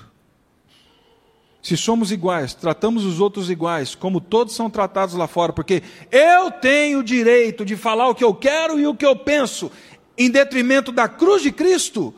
Se 1.61 1.75
somos 1.75 2.11
iguais, 2.11 2.53
tratamos 2.53 3.03
os 3.05 3.19
outros 3.19 3.49
iguais, 3.49 3.95
como 3.95 4.21
todos 4.21 4.53
são 4.53 4.69
tratados 4.69 5.15
lá 5.15 5.27
fora, 5.27 5.51
porque 5.51 5.81
eu 6.11 6.51
tenho 6.51 6.99
o 6.99 7.03
direito 7.03 7.65
de 7.65 7.75
falar 7.75 8.07
o 8.07 8.13
que 8.13 8.23
eu 8.23 8.35
quero 8.35 8.79
e 8.79 8.85
o 8.85 8.93
que 8.93 9.05
eu 9.05 9.15
penso, 9.15 9.71
em 10.15 10.29
detrimento 10.29 10.91
da 10.91 11.07
cruz 11.09 11.41
de 11.41 11.51
Cristo, 11.51 12.13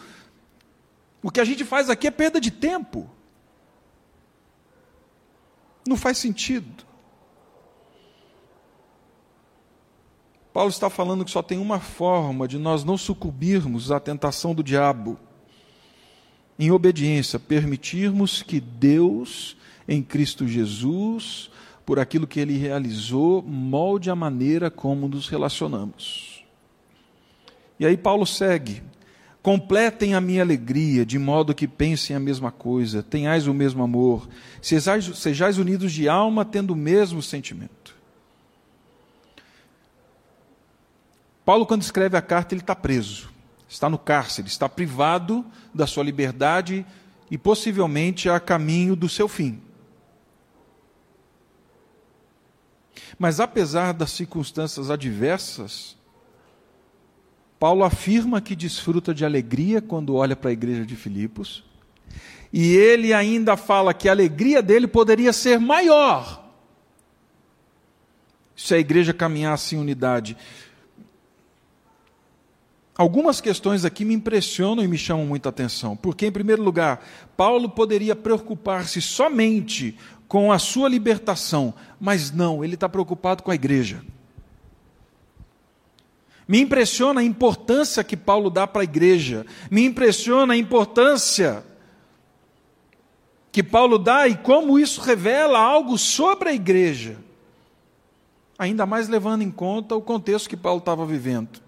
o 1.24 1.32
que 1.32 1.40
a 1.40 1.46
gente 1.46 1.64
faz 1.64 1.90
aqui 1.90 2.08
é 2.08 2.12
perda 2.12 2.42
de 2.42 2.52
tempo. 2.52 3.10
Não 5.88 5.96
faz 5.98 6.18
sentido. 6.18 6.86
Paulo 10.54 10.70
está 10.70 10.90
falando 10.90 11.24
que 11.24 11.32
só 11.32 11.42
tem 11.42 11.60
uma 11.60 11.80
forma 11.80 12.48
de 12.48 12.58
nós 12.58 12.84
não 12.84 12.98
sucumbirmos 12.98 13.92
à 13.92 14.00
tentação 14.00 14.56
do 14.56 14.64
diabo 14.64 15.20
em 16.60 16.72
obediência, 16.72 17.38
permitirmos 17.38 18.42
que 18.42 18.60
Deus, 18.60 19.56
em 19.88 20.02
Cristo 20.02 20.48
Jesus, 20.48 21.52
por 21.86 22.00
aquilo 22.00 22.26
que 22.26 22.40
ele 22.40 22.58
realizou, 22.58 23.44
molde 23.44 24.10
a 24.10 24.16
maneira 24.16 24.72
como 24.72 25.08
nos 25.08 25.30
relacionamos. 25.30 26.44
E 27.80 27.86
aí 27.86 27.96
Paulo 27.96 28.26
segue: 28.26 28.82
completem 29.48 30.14
a 30.14 30.20
minha 30.20 30.42
alegria, 30.42 31.06
de 31.06 31.18
modo 31.18 31.56
que 31.56 31.70
pensem 31.70 32.14
a 32.14 32.20
mesma 32.20 32.52
coisa, 32.52 33.02
tenhais 33.02 33.48
o 33.48 33.54
mesmo 33.54 33.82
amor, 33.82 34.28
sejais, 34.62 35.06
sejais 35.18 35.58
unidos 35.58 35.94
de 35.94 36.10
alma, 36.10 36.44
tendo 36.44 36.74
o 36.74 36.76
mesmo 36.76 37.24
sentimento. 37.24 37.96
Paulo, 41.46 41.66
quando 41.66 41.82
escreve 41.82 42.18
a 42.18 42.22
carta, 42.22 42.54
ele 42.54 42.60
está 42.60 42.76
preso 42.76 43.30
está 43.70 43.90
no 43.90 43.98
cárcere, 43.98 44.50
está 44.50 44.68
privado 44.68 45.46
da 45.74 45.88
sua 45.88 46.04
liberdade 46.04 46.86
e 47.32 47.38
possivelmente 47.38 48.30
a 48.30 48.42
caminho 48.42 48.98
do 48.98 49.08
seu 49.08 49.30
fim. 49.30 49.62
Mas 53.18 53.40
apesar 53.40 53.94
das 53.94 54.12
circunstâncias 54.12 54.90
adversas, 54.90 55.97
Paulo 57.60 57.84
afirma 57.84 58.40
que 58.40 58.56
desfruta 58.56 59.14
de 59.14 59.26
alegria 59.26 59.82
quando 59.82 60.16
olha 60.16 60.36
para 60.36 60.50
a 60.50 60.54
igreja 60.54 60.86
de 60.86 60.96
Filipos, 60.96 61.64
e 62.52 62.76
ele 62.76 63.14
ainda 63.14 63.58
fala 63.58 63.94
que 63.94 64.08
a 64.08 64.12
alegria 64.12 64.62
dele 64.62 64.88
poderia 64.88 65.34
ser 65.34 65.60
maior 65.60 66.46
se 68.56 68.74
a 68.74 68.80
igreja 68.80 69.14
caminhasse 69.14 69.76
em 69.76 69.80
unidade. 69.80 70.36
Algumas 72.98 73.40
questões 73.40 73.86
aqui 73.86 74.04
me 74.04 74.16
impressionam 74.16 74.84
e 74.84 74.88
me 74.88 74.98
chamam 74.98 75.26
muita 75.26 75.50
atenção, 75.50 75.96
porque, 75.96 76.26
em 76.26 76.32
primeiro 76.32 76.64
lugar, 76.64 77.06
Paulo 77.38 77.70
poderia 77.70 78.16
preocupar-se 78.16 79.00
somente 79.00 79.96
com 80.28 80.52
a 80.52 80.58
sua 80.58 80.90
libertação, 80.90 81.74
mas 82.00 82.32
não, 82.32 82.64
ele 82.64 82.74
está 82.74 82.90
preocupado 82.90 83.44
com 83.44 83.52
a 83.52 83.56
igreja. 83.56 84.02
Me 86.48 86.62
impressiona 86.62 87.20
a 87.20 87.24
importância 87.24 88.04
que 88.04 88.16
Paulo 88.16 88.50
dá 88.50 88.66
para 88.66 88.82
a 88.82 88.86
igreja, 88.86 89.46
me 89.70 89.84
impressiona 89.84 90.54
a 90.54 90.58
importância 90.58 91.66
que 93.52 93.62
Paulo 93.62 93.98
dá 93.98 94.28
e 94.28 94.38
como 94.38 94.80
isso 94.80 95.02
revela 95.02 95.60
algo 95.60 95.98
sobre 95.98 96.50
a 96.50 96.54
igreja, 96.54 97.18
ainda 98.58 98.86
mais 98.86 99.10
levando 99.10 99.42
em 99.42 99.52
conta 99.52 99.96
o 99.96 100.02
contexto 100.02 100.48
que 100.48 100.56
Paulo 100.56 100.80
estava 100.80 101.06
vivendo. 101.06 101.60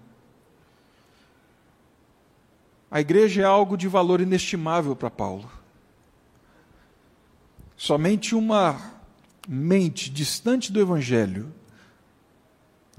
A 2.90 3.00
igreja 3.00 3.42
é 3.42 3.44
algo 3.44 3.76
de 3.76 3.86
valor 3.86 4.20
inestimável 4.20 4.96
para 4.96 5.10
Paulo. 5.10 5.50
Somente 7.76 8.34
uma 8.34 8.80
mente 9.48 10.10
distante 10.10 10.72
do 10.72 10.80
Evangelho 10.80 11.52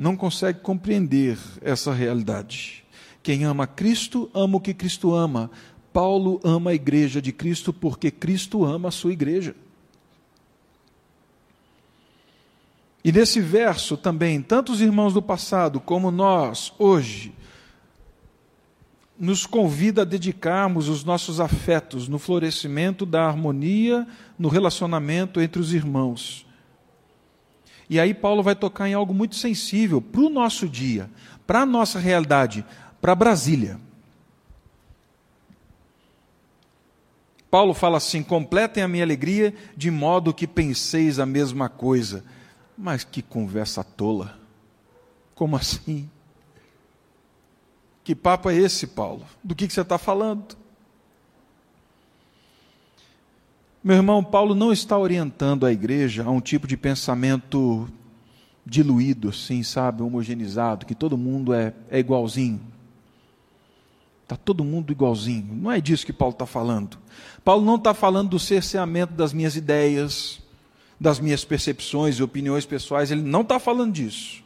não 0.01 0.17
consegue 0.17 0.61
compreender 0.61 1.37
essa 1.61 1.93
realidade. 1.93 2.83
Quem 3.21 3.43
ama 3.43 3.67
Cristo, 3.67 4.31
ama 4.33 4.57
o 4.57 4.59
que 4.59 4.73
Cristo 4.73 5.13
ama. 5.13 5.51
Paulo 5.93 6.41
ama 6.43 6.71
a 6.71 6.73
igreja 6.73 7.21
de 7.21 7.31
Cristo 7.31 7.71
porque 7.71 8.09
Cristo 8.09 8.65
ama 8.65 8.87
a 8.87 8.91
sua 8.91 9.13
igreja. 9.13 9.55
E 13.03 13.11
nesse 13.11 13.39
verso 13.39 13.95
também, 13.95 14.41
tanto 14.41 14.71
os 14.71 14.81
irmãos 14.81 15.13
do 15.13 15.21
passado 15.21 15.79
como 15.79 16.09
nós, 16.09 16.73
hoje, 16.79 17.31
nos 19.19 19.45
convida 19.45 20.01
a 20.01 20.05
dedicarmos 20.05 20.89
os 20.89 21.03
nossos 21.03 21.39
afetos 21.39 22.07
no 22.07 22.17
florescimento 22.17 23.05
da 23.05 23.27
harmonia 23.27 24.07
no 24.37 24.49
relacionamento 24.49 25.39
entre 25.39 25.61
os 25.61 25.75
irmãos. 25.75 26.43
E 27.91 27.99
aí 27.99 28.13
Paulo 28.13 28.41
vai 28.41 28.55
tocar 28.55 28.87
em 28.87 28.93
algo 28.93 29.13
muito 29.13 29.35
sensível 29.35 30.01
para 30.01 30.21
o 30.21 30.29
nosso 30.29 30.65
dia, 30.65 31.09
para 31.45 31.63
a 31.63 31.65
nossa 31.65 31.99
realidade, 31.99 32.65
para 33.01 33.13
Brasília. 33.13 33.77
Paulo 37.49 37.73
fala 37.73 37.97
assim: 37.97 38.23
completem 38.23 38.81
a 38.81 38.87
minha 38.87 39.03
alegria 39.03 39.53
de 39.75 39.91
modo 39.91 40.33
que 40.33 40.47
penseis 40.47 41.19
a 41.19 41.25
mesma 41.25 41.67
coisa. 41.67 42.23
Mas 42.77 43.03
que 43.03 43.21
conversa 43.21 43.83
tola! 43.83 44.39
Como 45.35 45.57
assim? 45.57 46.09
Que 48.05 48.15
papo 48.15 48.49
é 48.49 48.55
esse, 48.55 48.87
Paulo? 48.87 49.25
Do 49.43 49.53
que, 49.53 49.67
que 49.67 49.73
você 49.73 49.81
está 49.81 49.97
falando? 49.97 50.55
Meu 53.83 53.95
irmão, 53.95 54.23
Paulo 54.23 54.53
não 54.53 54.71
está 54.71 54.95
orientando 54.95 55.65
a 55.65 55.71
igreja 55.71 56.23
a 56.23 56.29
um 56.29 56.39
tipo 56.39 56.67
de 56.67 56.77
pensamento 56.77 57.89
diluído, 58.63 59.29
assim, 59.29 59.63
sabe, 59.63 60.03
homogeneizado, 60.03 60.85
que 60.85 60.93
todo 60.93 61.17
mundo 61.17 61.51
é, 61.51 61.73
é 61.89 61.97
igualzinho. 61.97 62.61
Está 64.21 64.35
todo 64.35 64.63
mundo 64.63 64.91
igualzinho. 64.91 65.55
Não 65.55 65.71
é 65.71 65.81
disso 65.81 66.05
que 66.05 66.13
Paulo 66.13 66.33
está 66.33 66.45
falando. 66.45 66.99
Paulo 67.43 67.65
não 67.65 67.75
está 67.75 67.91
falando 67.91 68.29
do 68.29 68.39
cerceamento 68.39 69.13
das 69.13 69.33
minhas 69.33 69.55
ideias, 69.55 70.39
das 70.99 71.19
minhas 71.19 71.43
percepções 71.43 72.17
e 72.17 72.23
opiniões 72.23 72.67
pessoais, 72.67 73.09
ele 73.09 73.23
não 73.23 73.41
está 73.41 73.57
falando 73.57 73.93
disso. 73.93 74.43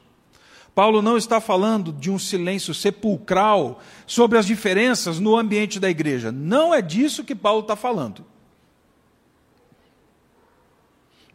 Paulo 0.73 1.01
não 1.01 1.17
está 1.17 1.41
falando 1.41 1.91
de 1.91 2.09
um 2.09 2.17
silêncio 2.17 2.73
sepulcral 2.73 3.81
sobre 4.07 4.37
as 4.37 4.45
diferenças 4.45 5.19
no 5.19 5.35
ambiente 5.35 5.77
da 5.77 5.89
igreja. 5.89 6.31
Não 6.31 6.73
é 6.73 6.81
disso 6.81 7.25
que 7.25 7.35
Paulo 7.35 7.59
está 7.59 7.75
falando. 7.75 8.25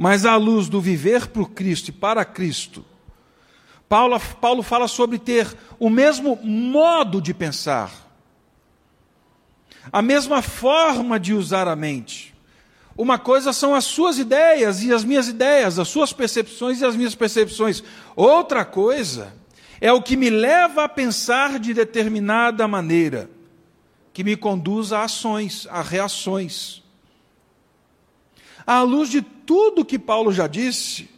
Mas 0.02 0.24
à 0.24 0.34
luz 0.36 0.66
do 0.66 0.80
viver 0.80 1.26
por 1.26 1.50
Cristo 1.50 1.88
e 1.88 1.92
para 1.92 2.24
Cristo, 2.24 2.82
Paulo, 3.86 4.18
Paulo 4.40 4.62
fala 4.62 4.88
sobre 4.88 5.18
ter 5.18 5.54
o 5.78 5.90
mesmo 5.90 6.36
modo 6.42 7.20
de 7.20 7.34
pensar, 7.34 7.92
a 9.92 10.00
mesma 10.00 10.40
forma 10.40 11.20
de 11.20 11.34
usar 11.34 11.68
a 11.68 11.76
mente. 11.76 12.34
Uma 12.96 13.18
coisa 13.18 13.52
são 13.52 13.74
as 13.74 13.84
suas 13.84 14.18
ideias 14.18 14.82
e 14.82 14.90
as 14.90 15.04
minhas 15.04 15.28
ideias, 15.28 15.78
as 15.78 15.88
suas 15.88 16.14
percepções 16.14 16.80
e 16.80 16.86
as 16.86 16.96
minhas 16.96 17.14
percepções. 17.14 17.84
Outra 18.16 18.64
coisa 18.64 19.34
é 19.82 19.92
o 19.92 20.00
que 20.00 20.16
me 20.16 20.30
leva 20.30 20.84
a 20.84 20.88
pensar 20.88 21.58
de 21.58 21.74
determinada 21.74 22.66
maneira, 22.66 23.28
que 24.14 24.24
me 24.24 24.34
conduz 24.34 24.94
a 24.94 25.04
ações, 25.04 25.68
a 25.70 25.82
reações. 25.82 26.82
À 28.70 28.82
luz 28.82 29.10
de 29.10 29.20
tudo 29.20 29.84
que 29.84 29.98
Paulo 29.98 30.32
já 30.32 30.46
disse, 30.46 31.10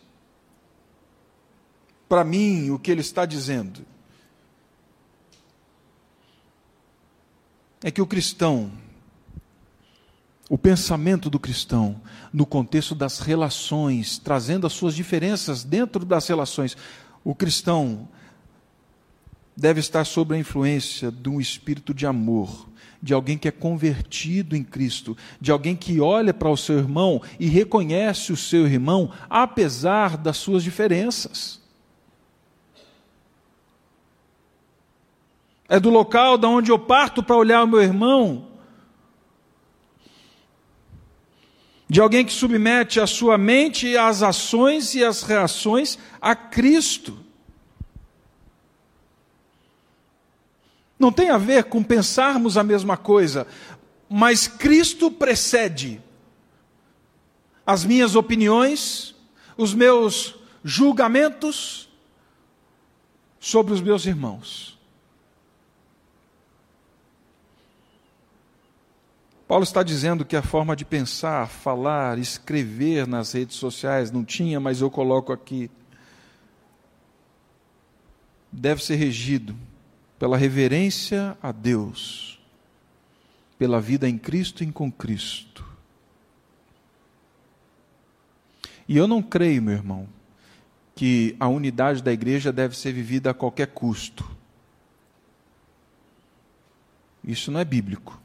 para 2.08 2.24
mim 2.24 2.70
o 2.70 2.78
que 2.78 2.90
ele 2.90 3.02
está 3.02 3.26
dizendo 3.26 3.84
é 7.84 7.90
que 7.90 8.00
o 8.00 8.06
cristão, 8.06 8.72
o 10.48 10.56
pensamento 10.56 11.28
do 11.28 11.38
cristão, 11.38 12.00
no 12.32 12.46
contexto 12.46 12.94
das 12.94 13.18
relações, 13.18 14.16
trazendo 14.16 14.66
as 14.66 14.72
suas 14.72 14.94
diferenças 14.94 15.62
dentro 15.62 16.06
das 16.06 16.26
relações, 16.26 16.74
o 17.22 17.34
cristão 17.34 18.08
deve 19.54 19.78
estar 19.78 20.06
sob 20.06 20.34
a 20.34 20.38
influência 20.38 21.12
de 21.12 21.28
um 21.28 21.38
espírito 21.38 21.92
de 21.92 22.06
amor, 22.06 22.66
de 23.02 23.12
alguém 23.12 23.36
que 23.36 23.48
é 23.48 23.50
convertido 23.50 24.54
em 24.54 24.62
Cristo, 24.62 25.16
de 25.40 25.50
alguém 25.50 25.74
que 25.74 26.00
olha 26.00 26.32
para 26.32 26.48
o 26.48 26.56
seu 26.56 26.78
irmão 26.78 27.20
e 27.40 27.46
reconhece 27.46 28.32
o 28.32 28.36
seu 28.36 28.66
irmão, 28.66 29.10
apesar 29.28 30.16
das 30.16 30.36
suas 30.36 30.62
diferenças. 30.62 31.62
é 35.72 35.80
do 35.80 35.88
local 35.88 36.36
da 36.36 36.46
onde 36.50 36.70
eu 36.70 36.78
parto 36.78 37.22
para 37.22 37.34
olhar 37.34 37.64
o 37.64 37.66
meu 37.66 37.80
irmão, 37.80 38.46
de 41.88 41.98
alguém 41.98 42.26
que 42.26 42.32
submete 42.32 43.00
a 43.00 43.06
sua 43.06 43.38
mente 43.38 43.96
às 43.96 44.22
ações 44.22 44.94
e 44.94 45.02
às 45.02 45.22
reações 45.22 45.98
a 46.20 46.36
Cristo. 46.36 47.21
Não 51.02 51.10
tem 51.10 51.30
a 51.30 51.36
ver 51.36 51.64
com 51.64 51.82
pensarmos 51.82 52.56
a 52.56 52.62
mesma 52.62 52.96
coisa, 52.96 53.44
mas 54.08 54.46
Cristo 54.46 55.10
precede 55.10 56.00
as 57.66 57.84
minhas 57.84 58.14
opiniões, 58.14 59.12
os 59.56 59.74
meus 59.74 60.36
julgamentos 60.62 61.88
sobre 63.40 63.72
os 63.74 63.80
meus 63.80 64.06
irmãos. 64.06 64.78
Paulo 69.48 69.64
está 69.64 69.82
dizendo 69.82 70.24
que 70.24 70.36
a 70.36 70.42
forma 70.42 70.76
de 70.76 70.84
pensar, 70.84 71.48
falar, 71.48 72.16
escrever 72.16 73.08
nas 73.08 73.32
redes 73.32 73.56
sociais 73.56 74.12
não 74.12 74.24
tinha, 74.24 74.60
mas 74.60 74.80
eu 74.80 74.88
coloco 74.88 75.32
aqui, 75.32 75.68
deve 78.52 78.84
ser 78.84 78.94
regido 78.94 79.56
pela 80.22 80.36
reverência 80.36 81.36
a 81.42 81.50
Deus, 81.50 82.38
pela 83.58 83.80
vida 83.80 84.08
em 84.08 84.16
Cristo 84.16 84.62
e 84.62 84.70
com 84.70 84.88
Cristo. 84.88 85.66
E 88.86 88.96
eu 88.96 89.08
não 89.08 89.20
creio, 89.20 89.60
meu 89.60 89.74
irmão, 89.74 90.08
que 90.94 91.34
a 91.40 91.48
unidade 91.48 92.04
da 92.04 92.12
igreja 92.12 92.52
deve 92.52 92.78
ser 92.78 92.92
vivida 92.92 93.30
a 93.30 93.34
qualquer 93.34 93.66
custo. 93.66 94.24
Isso 97.24 97.50
não 97.50 97.58
é 97.58 97.64
bíblico. 97.64 98.22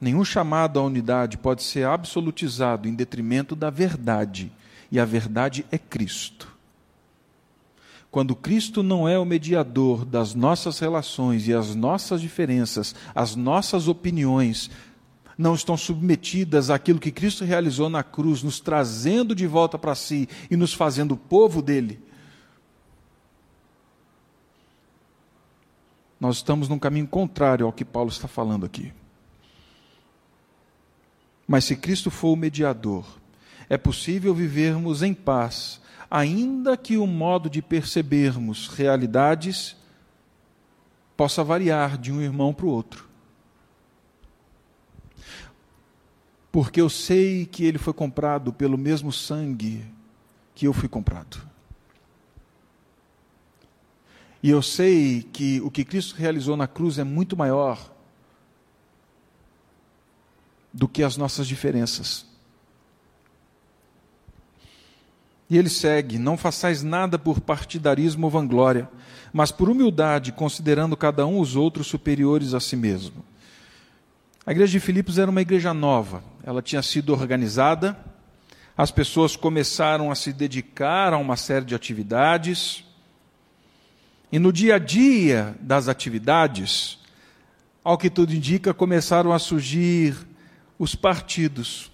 Nenhum 0.00 0.24
chamado 0.24 0.78
à 0.78 0.84
unidade 0.84 1.36
pode 1.36 1.64
ser 1.64 1.88
absolutizado 1.88 2.86
em 2.86 2.94
detrimento 2.94 3.56
da 3.56 3.68
verdade, 3.68 4.52
e 4.92 5.00
a 5.00 5.04
verdade 5.04 5.66
é 5.72 5.76
Cristo. 5.76 6.53
Quando 8.14 8.36
Cristo 8.36 8.80
não 8.80 9.08
é 9.08 9.18
o 9.18 9.24
mediador 9.24 10.04
das 10.04 10.36
nossas 10.36 10.78
relações 10.78 11.48
e 11.48 11.52
as 11.52 11.74
nossas 11.74 12.20
diferenças, 12.20 12.94
as 13.12 13.34
nossas 13.34 13.88
opiniões 13.88 14.70
não 15.36 15.52
estão 15.52 15.76
submetidas 15.76 16.70
àquilo 16.70 17.00
que 17.00 17.10
Cristo 17.10 17.44
realizou 17.44 17.90
na 17.90 18.04
cruz, 18.04 18.40
nos 18.40 18.60
trazendo 18.60 19.34
de 19.34 19.48
volta 19.48 19.76
para 19.76 19.96
si 19.96 20.28
e 20.48 20.56
nos 20.56 20.72
fazendo 20.72 21.16
povo 21.16 21.60
dele, 21.60 22.00
nós 26.20 26.36
estamos 26.36 26.68
num 26.68 26.78
caminho 26.78 27.08
contrário 27.08 27.66
ao 27.66 27.72
que 27.72 27.84
Paulo 27.84 28.10
está 28.10 28.28
falando 28.28 28.64
aqui. 28.64 28.92
Mas 31.48 31.64
se 31.64 31.74
Cristo 31.74 32.12
for 32.12 32.28
o 32.28 32.36
mediador, 32.36 33.04
é 33.68 33.76
possível 33.76 34.32
vivermos 34.32 35.02
em 35.02 35.12
paz, 35.12 35.82
ainda 36.10 36.76
que 36.76 36.96
o 36.96 37.06
modo 37.06 37.48
de 37.48 37.62
percebermos 37.62 38.68
realidades 38.68 39.76
possa 41.16 41.44
variar 41.44 41.96
de 41.96 42.12
um 42.12 42.20
irmão 42.20 42.52
para 42.52 42.66
o 42.66 42.70
outro. 42.70 43.08
Porque 46.50 46.80
eu 46.80 46.88
sei 46.88 47.46
que 47.46 47.64
ele 47.64 47.78
foi 47.78 47.92
comprado 47.92 48.52
pelo 48.52 48.78
mesmo 48.78 49.12
sangue 49.12 49.84
que 50.54 50.66
eu 50.66 50.72
fui 50.72 50.88
comprado. 50.88 51.42
E 54.42 54.50
eu 54.50 54.60
sei 54.60 55.22
que 55.22 55.60
o 55.62 55.70
que 55.70 55.84
Cristo 55.84 56.14
realizou 56.16 56.56
na 56.56 56.68
cruz 56.68 56.98
é 56.98 57.04
muito 57.04 57.36
maior 57.36 57.90
do 60.72 60.86
que 60.86 61.02
as 61.02 61.16
nossas 61.16 61.46
diferenças. 61.46 62.26
E 65.54 65.56
ele 65.56 65.68
segue: 65.68 66.18
Não 66.18 66.36
façais 66.36 66.82
nada 66.82 67.16
por 67.16 67.38
partidarismo 67.38 68.26
ou 68.26 68.30
vanglória, 68.30 68.90
mas 69.32 69.52
por 69.52 69.70
humildade, 69.70 70.32
considerando 70.32 70.96
cada 70.96 71.24
um 71.28 71.38
os 71.38 71.54
outros 71.54 71.86
superiores 71.86 72.54
a 72.54 72.58
si 72.58 72.74
mesmo. 72.74 73.24
A 74.44 74.50
igreja 74.50 74.72
de 74.72 74.80
Filipos 74.80 75.16
era 75.16 75.30
uma 75.30 75.40
igreja 75.40 75.72
nova, 75.72 76.24
ela 76.42 76.60
tinha 76.60 76.82
sido 76.82 77.12
organizada, 77.12 77.96
as 78.76 78.90
pessoas 78.90 79.36
começaram 79.36 80.10
a 80.10 80.16
se 80.16 80.32
dedicar 80.32 81.12
a 81.12 81.18
uma 81.18 81.36
série 81.36 81.64
de 81.64 81.74
atividades, 81.76 82.82
e 84.32 84.40
no 84.40 84.52
dia 84.52 84.74
a 84.74 84.78
dia 84.80 85.54
das 85.60 85.86
atividades, 85.86 86.98
ao 87.84 87.96
que 87.96 88.10
tudo 88.10 88.34
indica, 88.34 88.74
começaram 88.74 89.32
a 89.32 89.38
surgir 89.38 90.16
os 90.76 90.96
partidos. 90.96 91.92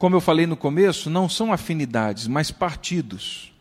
Como 0.00 0.16
eu 0.16 0.20
falei 0.22 0.46
no 0.46 0.56
começo, 0.56 1.10
não 1.10 1.28
são 1.28 1.52
afinidades, 1.52 2.26
mas 2.26 2.50
partidos. 2.50 3.52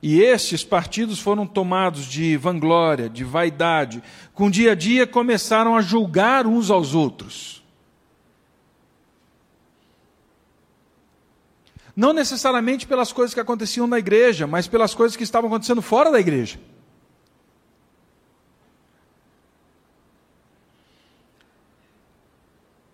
E 0.00 0.20
estes 0.20 0.62
partidos 0.62 1.18
foram 1.18 1.44
tomados 1.44 2.04
de 2.04 2.36
vanglória, 2.36 3.08
de 3.10 3.24
vaidade. 3.24 4.04
Com 4.32 4.48
dia 4.48 4.70
a 4.70 4.74
dia 4.76 5.04
começaram 5.04 5.76
a 5.76 5.82
julgar 5.82 6.46
uns 6.46 6.70
aos 6.70 6.94
outros. 6.94 7.60
Não 11.96 12.12
necessariamente 12.12 12.86
pelas 12.86 13.12
coisas 13.12 13.34
que 13.34 13.40
aconteciam 13.40 13.88
na 13.88 13.98
igreja, 13.98 14.46
mas 14.46 14.68
pelas 14.68 14.94
coisas 14.94 15.16
que 15.16 15.24
estavam 15.24 15.50
acontecendo 15.50 15.82
fora 15.82 16.12
da 16.12 16.20
igreja. 16.20 16.60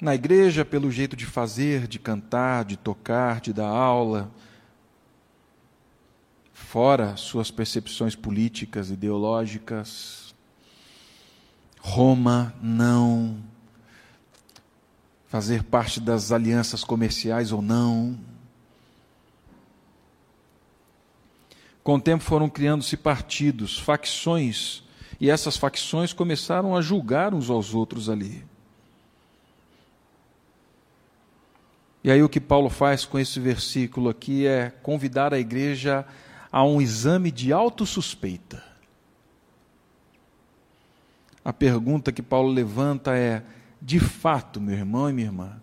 Na 0.01 0.15
igreja 0.15 0.65
pelo 0.65 0.91
jeito 0.91 1.17
de 1.17 1.25
fazer, 1.25 1.87
de 1.87 1.99
cantar, 1.99 2.65
de 2.65 2.77
tocar, 2.77 3.41
de 3.41 3.53
dar 3.53 3.69
aula, 3.69 4.31
fora 6.53 7.17
suas 7.17 7.51
percepções 7.51 8.15
políticas, 8.15 8.91
ideológicas. 8.91 10.35
Roma 11.81 12.55
não. 12.61 13.39
Fazer 15.29 15.63
parte 15.63 16.01
das 16.01 16.33
alianças 16.33 16.85
comerciais 16.85 17.53
ou 17.53 17.63
não. 17.63 18.19
Com 21.83 21.95
o 21.95 22.01
tempo 22.01 22.25
foram 22.25 22.49
criando-se 22.49 22.97
partidos, 22.97 23.79
facções, 23.79 24.83
e 25.21 25.31
essas 25.31 25.57
facções 25.57 26.13
começaram 26.13 26.75
a 26.75 26.83
julgar 26.83 27.33
uns 27.33 27.49
aos 27.49 27.75
outros 27.75 28.11
ali. 28.11 28.45
E 32.07 32.11
aí 32.13 32.23
o 32.23 32.29
que 32.29 32.41
Paulo 32.41 32.71
faz 32.71 33.05
com 33.05 33.19
esse 33.19 33.41
versículo 33.41 34.09
aqui 34.09 34.47
é 34.47 34.71
convidar 34.71 35.35
a 35.35 35.41
igreja 35.41 36.07
a 36.53 36.63
um 36.63 36.81
exame 36.81 37.33
de 37.33 37.53
autossuspeita. 37.53 38.63
A 41.45 41.53
pergunta 41.53 42.13
que 42.13 42.23
Paulo 42.23 42.49
levanta 42.49 43.17
é: 43.17 43.43
de 43.83 43.99
fato, 43.99 44.61
meu 44.61 44.77
irmão 44.77 45.11
e 45.11 45.13
minha 45.13 45.27
irmã, 45.27 45.61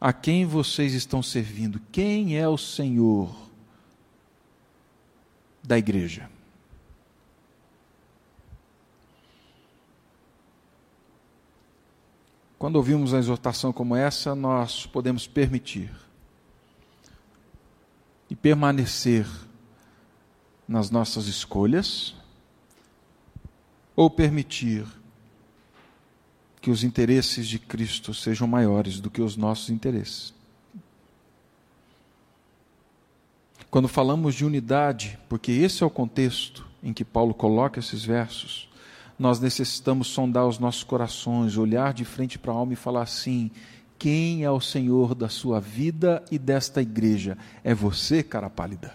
a 0.00 0.12
quem 0.12 0.46
vocês 0.46 0.94
estão 0.94 1.20
servindo? 1.20 1.80
Quem 1.90 2.38
é 2.38 2.46
o 2.46 2.56
Senhor 2.56 3.36
da 5.60 5.76
igreja? 5.76 6.30
Quando 12.66 12.74
ouvimos 12.74 13.12
uma 13.12 13.20
exortação 13.20 13.72
como 13.72 13.94
essa, 13.94 14.34
nós 14.34 14.86
podemos 14.86 15.24
permitir 15.24 15.88
e 18.28 18.34
permanecer 18.34 19.24
nas 20.66 20.90
nossas 20.90 21.28
escolhas, 21.28 22.12
ou 23.94 24.10
permitir 24.10 24.84
que 26.60 26.68
os 26.68 26.82
interesses 26.82 27.46
de 27.46 27.60
Cristo 27.60 28.12
sejam 28.12 28.48
maiores 28.48 28.98
do 28.98 29.12
que 29.12 29.22
os 29.22 29.36
nossos 29.36 29.70
interesses. 29.70 30.34
Quando 33.70 33.86
falamos 33.86 34.34
de 34.34 34.44
unidade, 34.44 35.16
porque 35.28 35.52
esse 35.52 35.84
é 35.84 35.86
o 35.86 35.90
contexto 35.90 36.66
em 36.82 36.92
que 36.92 37.04
Paulo 37.04 37.32
coloca 37.32 37.78
esses 37.78 38.04
versos, 38.04 38.68
nós 39.18 39.40
necessitamos 39.40 40.08
sondar 40.08 40.46
os 40.46 40.58
nossos 40.58 40.84
corações, 40.84 41.56
olhar 41.56 41.94
de 41.94 42.04
frente 42.04 42.38
para 42.38 42.52
a 42.52 42.56
alma 42.56 42.74
e 42.74 42.76
falar 42.76 43.02
assim: 43.02 43.50
quem 43.98 44.44
é 44.44 44.50
o 44.50 44.60
Senhor 44.60 45.14
da 45.14 45.28
sua 45.28 45.60
vida 45.60 46.22
e 46.30 46.38
desta 46.38 46.82
igreja? 46.82 47.38
É 47.64 47.74
você, 47.74 48.22
cara 48.22 48.50
pálida? 48.50 48.94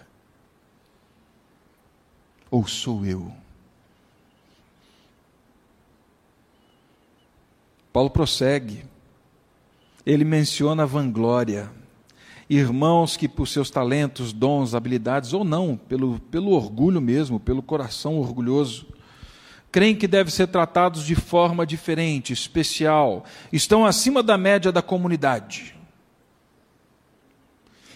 Ou 2.50 2.66
sou 2.66 3.04
eu? 3.04 3.32
Paulo 7.92 8.10
prossegue. 8.10 8.84
Ele 10.04 10.24
menciona 10.24 10.84
a 10.84 10.86
vanglória. 10.86 11.70
Irmãos 12.48 13.16
que, 13.16 13.28
por 13.28 13.48
seus 13.48 13.70
talentos, 13.70 14.32
dons, 14.32 14.74
habilidades, 14.74 15.32
ou 15.32 15.44
não, 15.44 15.76
pelo, 15.76 16.18
pelo 16.18 16.50
orgulho 16.50 17.00
mesmo, 17.00 17.40
pelo 17.40 17.62
coração 17.62 18.18
orgulhoso, 18.18 18.86
creem 19.72 19.96
que 19.96 20.06
devem 20.06 20.30
ser 20.30 20.48
tratados 20.48 21.02
de 21.02 21.14
forma 21.14 21.64
diferente, 21.64 22.30
especial, 22.30 23.24
estão 23.50 23.86
acima 23.86 24.22
da 24.22 24.36
média 24.36 24.70
da 24.70 24.82
comunidade. 24.82 25.74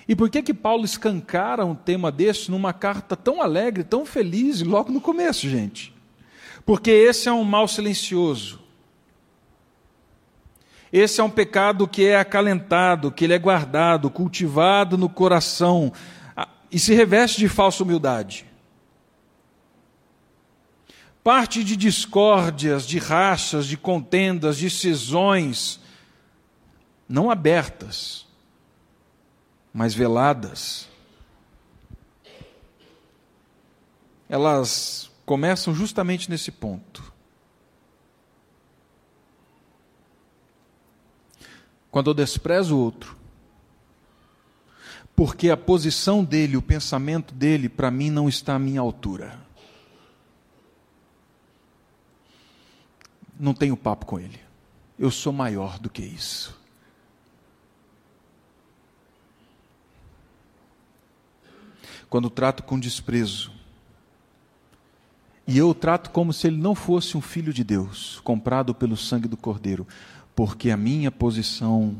E 0.08 0.16
por 0.16 0.30
que 0.30 0.42
que 0.42 0.54
Paulo 0.54 0.86
escancara 0.86 1.66
um 1.66 1.74
tema 1.74 2.10
desse 2.10 2.50
numa 2.50 2.72
carta 2.72 3.14
tão 3.14 3.42
alegre, 3.42 3.84
tão 3.84 4.06
feliz, 4.06 4.62
logo 4.62 4.90
no 4.90 5.02
começo, 5.02 5.48
gente? 5.48 5.94
Porque 6.64 6.90
esse 6.90 7.28
é 7.28 7.32
um 7.32 7.44
mal 7.44 7.68
silencioso. 7.68 8.60
Esse 10.90 11.20
é 11.20 11.24
um 11.24 11.30
pecado 11.30 11.86
que 11.86 12.06
é 12.06 12.16
acalentado, 12.16 13.12
que 13.12 13.24
ele 13.24 13.34
é 13.34 13.38
guardado, 13.38 14.08
cultivado 14.08 14.96
no 14.96 15.10
coração 15.10 15.92
e 16.72 16.78
se 16.78 16.94
reveste 16.94 17.38
de 17.38 17.48
falsa 17.48 17.82
humildade 17.82 18.46
parte 21.26 21.64
de 21.64 21.76
discórdias, 21.76 22.86
de 22.86 23.00
rachas, 23.00 23.66
de 23.66 23.76
contendas, 23.76 24.58
de 24.58 24.70
cisões, 24.70 25.80
não 27.08 27.32
abertas, 27.32 28.24
mas 29.74 29.92
veladas. 29.92 30.88
Elas 34.28 35.10
começam 35.24 35.74
justamente 35.74 36.30
nesse 36.30 36.52
ponto. 36.52 37.12
Quando 41.90 42.10
eu 42.10 42.14
desprezo 42.14 42.76
o 42.76 42.78
outro, 42.78 43.16
porque 45.16 45.50
a 45.50 45.56
posição 45.56 46.22
dele, 46.22 46.56
o 46.56 46.62
pensamento 46.62 47.34
dele, 47.34 47.68
para 47.68 47.90
mim 47.90 48.10
não 48.10 48.28
está 48.28 48.54
à 48.54 48.60
minha 48.60 48.80
altura. 48.80 49.44
Não 53.38 53.55
tenho 53.55 53.77
papo 53.77 54.07
com 54.07 54.18
ele. 54.18 54.40
Eu 54.99 55.11
sou 55.11 55.33
maior 55.33 55.79
do 55.79 55.90
que 55.90 56.03
isso. 56.03 56.59
Quando 62.09 62.31
trato 62.31 62.62
com 62.62 62.79
desprezo, 62.79 63.53
e 65.46 65.59
eu 65.59 65.68
o 65.68 65.75
trato 65.75 66.11
como 66.11 66.33
se 66.33 66.46
ele 66.46 66.57
não 66.57 66.75
fosse 66.75 67.16
um 67.16 67.20
filho 67.20 67.53
de 67.53 67.62
Deus, 67.62 68.20
comprado 68.25 68.75
pelo 68.75 68.96
sangue 68.96 69.29
do 69.29 69.37
Cordeiro, 69.37 69.87
porque 70.35 70.70
a 70.70 70.77
minha 70.77 71.11
posição 71.11 71.96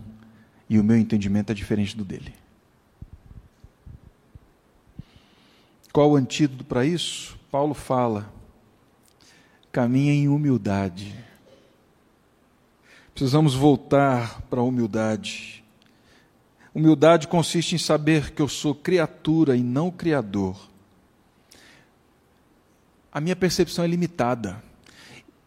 e 0.69 0.79
o 0.79 0.85
meu 0.85 0.97
entendimento 0.97 1.51
é 1.51 1.55
diferente 1.55 1.97
do 1.97 2.05
dele. 2.05 2.35
Qual 5.93 6.11
o 6.11 6.17
antídoto 6.17 6.65
para 6.65 6.85
isso? 6.85 7.39
Paulo 7.51 7.73
fala: 7.73 8.31
caminha 9.73 10.13
em 10.13 10.29
humildade. 10.29 11.26
Precisamos 13.17 13.55
voltar 13.55 14.43
para 14.43 14.61
a 14.61 14.63
humildade. 14.63 15.65
Humildade 16.75 17.27
consiste 17.27 17.75
em 17.75 17.79
saber 17.79 18.33
que 18.33 18.43
eu 18.43 18.47
sou 18.47 18.75
criatura 18.75 19.57
e 19.57 19.63
não 19.63 19.91
criador. 19.91 20.69
A 23.11 23.19
minha 23.19 23.35
percepção 23.35 23.87
é 23.87 23.89
limitada 23.89 24.63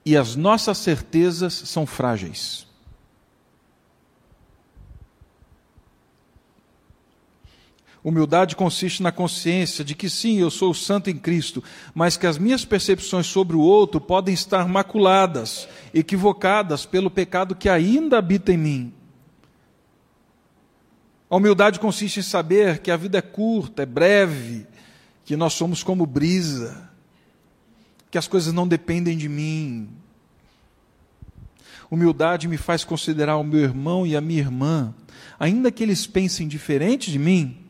e 0.03 0.17
as 0.17 0.35
nossas 0.35 0.79
certezas 0.79 1.53
são 1.53 1.85
frágeis. 1.85 2.65
Humildade 8.03 8.55
consiste 8.55 9.03
na 9.03 9.11
consciência 9.11 9.83
de 9.83 9.93
que 9.93 10.09
sim, 10.09 10.37
eu 10.39 10.49
sou 10.49 10.73
santo 10.73 11.09
em 11.09 11.17
Cristo, 11.17 11.61
mas 11.93 12.15
que 12.15 12.25
as 12.25 12.37
minhas 12.37 12.63
percepções 12.63 13.27
sobre 13.27 13.57
o 13.57 13.59
outro 13.59 13.99
podem 13.99 14.33
estar 14.33 14.67
maculadas, 14.69 15.67
equivocadas 15.93 16.85
pelo 16.85 17.11
pecado 17.11 17.55
que 17.55 17.67
ainda 17.67 18.17
habita 18.17 18.53
em 18.53 18.57
mim. 18.57 18.93
A 21.29 21.35
humildade 21.35 21.79
consiste 21.79 22.21
em 22.21 22.23
saber 22.23 22.79
que 22.79 22.89
a 22.89 22.97
vida 22.97 23.17
é 23.17 23.21
curta, 23.21 23.83
é 23.83 23.85
breve, 23.85 24.65
que 25.25 25.35
nós 25.35 25.53
somos 25.53 25.83
como 25.83 26.05
brisa, 26.05 26.89
que 28.09 28.17
as 28.17 28.27
coisas 28.27 28.53
não 28.53 28.67
dependem 28.67 29.17
de 29.17 29.27
mim. 29.27 29.89
Humildade 31.91 32.47
me 32.47 32.57
faz 32.57 32.83
considerar 32.85 33.35
o 33.37 33.43
meu 33.43 33.59
irmão 33.59 34.07
e 34.07 34.15
a 34.15 34.21
minha 34.21 34.39
irmã, 34.39 34.93
ainda 35.37 35.69
que 35.69 35.83
eles 35.83 36.07
pensem 36.07 36.47
diferente 36.47 37.11
de 37.11 37.19
mim, 37.19 37.68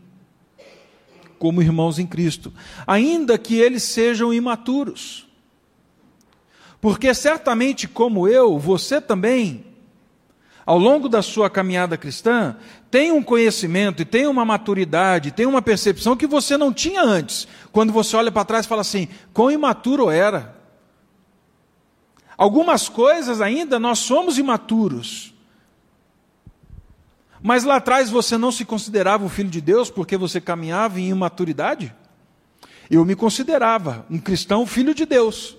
como 1.39 1.61
irmãos 1.61 1.97
em 1.97 2.05
Cristo, 2.05 2.53
ainda 2.85 3.37
que 3.37 3.55
eles 3.55 3.81
sejam 3.81 4.33
imaturos. 4.33 5.25
Porque 6.81 7.13
certamente, 7.13 7.87
como 7.87 8.27
eu, 8.27 8.59
você 8.59 9.01
também, 9.01 9.65
ao 10.65 10.77
longo 10.77 11.09
da 11.09 11.21
sua 11.21 11.49
caminhada 11.49 11.97
cristã, 11.97 12.55
tem 12.91 13.11
um 13.11 13.23
conhecimento 13.23 14.01
e 14.01 14.05
tem 14.05 14.27
uma 14.27 14.45
maturidade, 14.45 15.31
tem 15.31 15.45
uma 15.45 15.61
percepção 15.61 16.15
que 16.15 16.27
você 16.27 16.57
não 16.57 16.71
tinha 16.71 17.01
antes. 17.01 17.47
Quando 17.71 17.91
você 17.91 18.15
olha 18.15 18.31
para 18.31 18.45
trás 18.45 18.65
e 18.65 18.69
fala 18.69 18.81
assim: 18.81 19.07
quão 19.33 19.49
imaturo 19.49 20.11
era. 20.11 20.57
Algumas 22.37 22.87
coisas 22.87 23.41
ainda 23.41 23.79
nós 23.79 23.99
somos 23.99 24.37
imaturos. 24.37 25.28
Mas 27.41 27.63
lá 27.63 27.77
atrás 27.77 28.09
você 28.09 28.37
não 28.37 28.51
se 28.51 28.65
considerava 28.65 29.25
o 29.25 29.29
filho 29.29 29.49
de 29.49 29.61
Deus 29.61 29.89
porque 29.89 30.17
você 30.17 30.41
caminhava 30.41 30.99
em 30.99 31.09
imaturidade? 31.09 31.93
Eu 32.89 33.05
me 33.05 33.15
considerava 33.15 34.05
um 34.09 34.17
cristão 34.17 34.65
filho 34.65 34.93
de 34.93 35.05
Deus. 35.05 35.55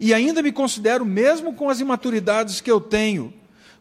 E 0.00 0.12
ainda 0.12 0.42
me 0.42 0.52
considero, 0.52 1.04
mesmo 1.04 1.54
com 1.54 1.70
as 1.70 1.80
imaturidades 1.80 2.60
que 2.60 2.70
eu 2.70 2.80
tenho, 2.80 3.32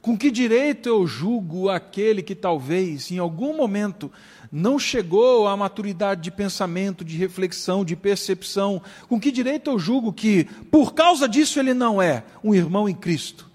com 0.01 0.15
que 0.15 0.29
direito 0.29 0.87
eu 0.87 1.07
julgo 1.07 1.67
aquele 1.67 2.21
que 2.21 2.35
talvez, 2.35 3.11
em 3.11 3.17
algum 3.17 3.57
momento, 3.57 4.11
não 4.51 4.77
chegou 4.77 5.47
à 5.47 5.57
maturidade 5.57 6.21
de 6.21 6.31
pensamento, 6.31 7.03
de 7.03 7.17
reflexão, 7.17 7.83
de 7.83 7.95
percepção? 7.95 8.81
Com 9.09 9.19
que 9.19 9.31
direito 9.31 9.71
eu 9.71 9.79
julgo 9.79 10.13
que, 10.13 10.45
por 10.69 10.93
causa 10.93 11.27
disso, 11.27 11.59
ele 11.59 11.73
não 11.73 11.99
é 11.99 12.23
um 12.43 12.53
irmão 12.53 12.87
em 12.87 12.93
Cristo? 12.93 13.49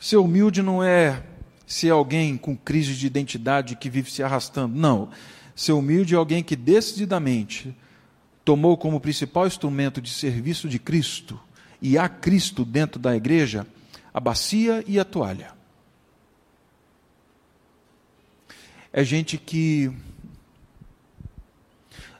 Ser 0.00 0.16
humilde 0.16 0.62
não 0.62 0.82
é 0.82 1.22
ser 1.66 1.90
alguém 1.90 2.36
com 2.36 2.56
crise 2.56 2.94
de 2.94 3.06
identidade 3.06 3.76
que 3.76 3.90
vive 3.90 4.10
se 4.10 4.22
arrastando. 4.22 4.74
Não. 4.74 5.10
Ser 5.54 5.72
humilde 5.72 6.14
é 6.14 6.16
alguém 6.16 6.42
que 6.42 6.56
decididamente 6.56 7.76
tomou 8.44 8.78
como 8.78 8.98
principal 8.98 9.46
instrumento 9.46 10.00
de 10.00 10.10
serviço 10.10 10.68
de 10.68 10.78
Cristo 10.78 11.38
e 11.80 11.98
a 11.98 12.08
Cristo 12.08 12.64
dentro 12.64 12.98
da 12.98 13.14
igreja 13.14 13.66
a 14.12 14.18
bacia 14.18 14.82
e 14.86 14.98
a 14.98 15.04
toalha. 15.04 15.52
É 18.92 19.04
gente 19.04 19.38
que 19.38 19.92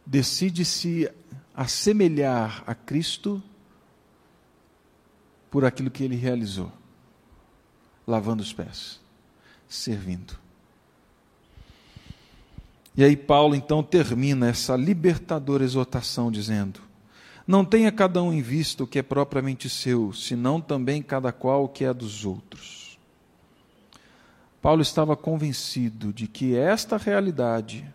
decide 0.07 0.65
se 0.65 1.11
assemelhar 1.55 2.63
a 2.67 2.75
Cristo 2.75 3.43
por 5.51 5.65
aquilo 5.65 5.91
que 5.91 6.05
ele 6.05 6.15
realizou, 6.15 6.71
lavando 8.11 8.43
os 8.43 8.53
pés, 8.53 9.01
servindo. 9.69 10.39
E 12.97 13.05
aí 13.05 13.17
Paulo 13.17 13.55
então 13.55 13.83
termina 13.83 14.49
essa 14.49 14.77
libertadora 14.77 15.65
exortação 15.65 16.31
dizendo: 16.31 16.81
Não 17.47 17.65
tenha 17.65 17.91
cada 17.93 18.23
um 18.23 18.33
em 18.33 18.43
vista 18.43 18.85
o 18.85 18.87
que 18.87 18.99
é 18.99 19.03
propriamente 19.03 19.71
seu, 19.71 20.13
senão 20.13 20.61
também 20.61 21.01
cada 21.01 21.33
qual 21.33 21.65
o 21.65 21.69
que 21.69 21.85
é 21.85 21.95
dos 21.95 22.25
outros. 22.27 22.99
Paulo 24.61 24.83
estava 24.83 25.17
convencido 25.17 26.13
de 26.13 26.27
que 26.27 26.55
esta 26.55 26.99
realidade 26.99 27.87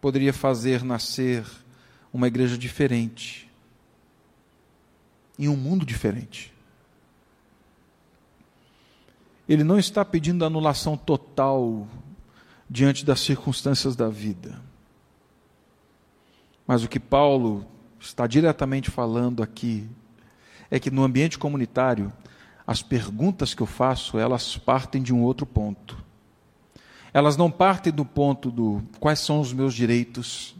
poderia 0.00 0.32
fazer 0.32 0.82
nascer 0.82 1.44
uma 2.12 2.28
igreja 2.28 2.56
diferente, 2.56 3.50
em 5.38 5.48
um 5.48 5.56
mundo 5.56 5.84
diferente. 5.84 6.55
Ele 9.48 9.62
não 9.62 9.78
está 9.78 10.04
pedindo 10.04 10.44
anulação 10.44 10.96
total 10.96 11.86
diante 12.68 13.04
das 13.04 13.20
circunstâncias 13.20 13.94
da 13.94 14.08
vida. 14.08 14.60
Mas 16.66 16.82
o 16.82 16.88
que 16.88 16.98
Paulo 16.98 17.64
está 18.00 18.26
diretamente 18.26 18.90
falando 18.90 19.42
aqui 19.42 19.88
é 20.70 20.80
que 20.80 20.90
no 20.90 21.04
ambiente 21.04 21.38
comunitário, 21.38 22.12
as 22.66 22.82
perguntas 22.82 23.54
que 23.54 23.62
eu 23.62 23.66
faço, 23.66 24.18
elas 24.18 24.56
partem 24.56 25.00
de 25.00 25.14
um 25.14 25.22
outro 25.22 25.46
ponto. 25.46 26.04
Elas 27.12 27.36
não 27.36 27.50
partem 27.50 27.92
do 27.92 28.04
ponto 28.04 28.50
do 28.50 28.82
quais 28.98 29.20
são 29.20 29.40
os 29.40 29.52
meus 29.52 29.72
direitos, 29.72 30.56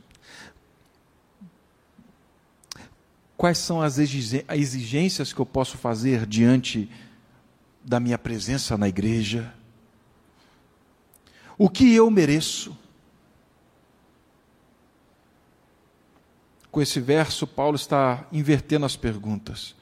quais 3.37 3.59
são 3.59 3.83
as 3.83 3.99
exigências 3.99 5.33
que 5.33 5.41
eu 5.41 5.45
posso 5.45 5.77
fazer 5.77 6.25
diante 6.25 6.89
da 7.87 8.01
minha 8.01 8.19
presença 8.19 8.77
na 8.77 8.89
igreja, 8.89 9.55
o 11.57 11.71
que 11.71 11.95
eu 11.95 12.11
mereço. 12.11 12.77
Com 16.71 16.83
esse 16.83 17.01
verso, 17.01 17.47
Paulo 17.47 17.77
está 17.77 18.27
invertendo 18.33 18.85
as 18.85 18.97
perguntas. 18.97 19.75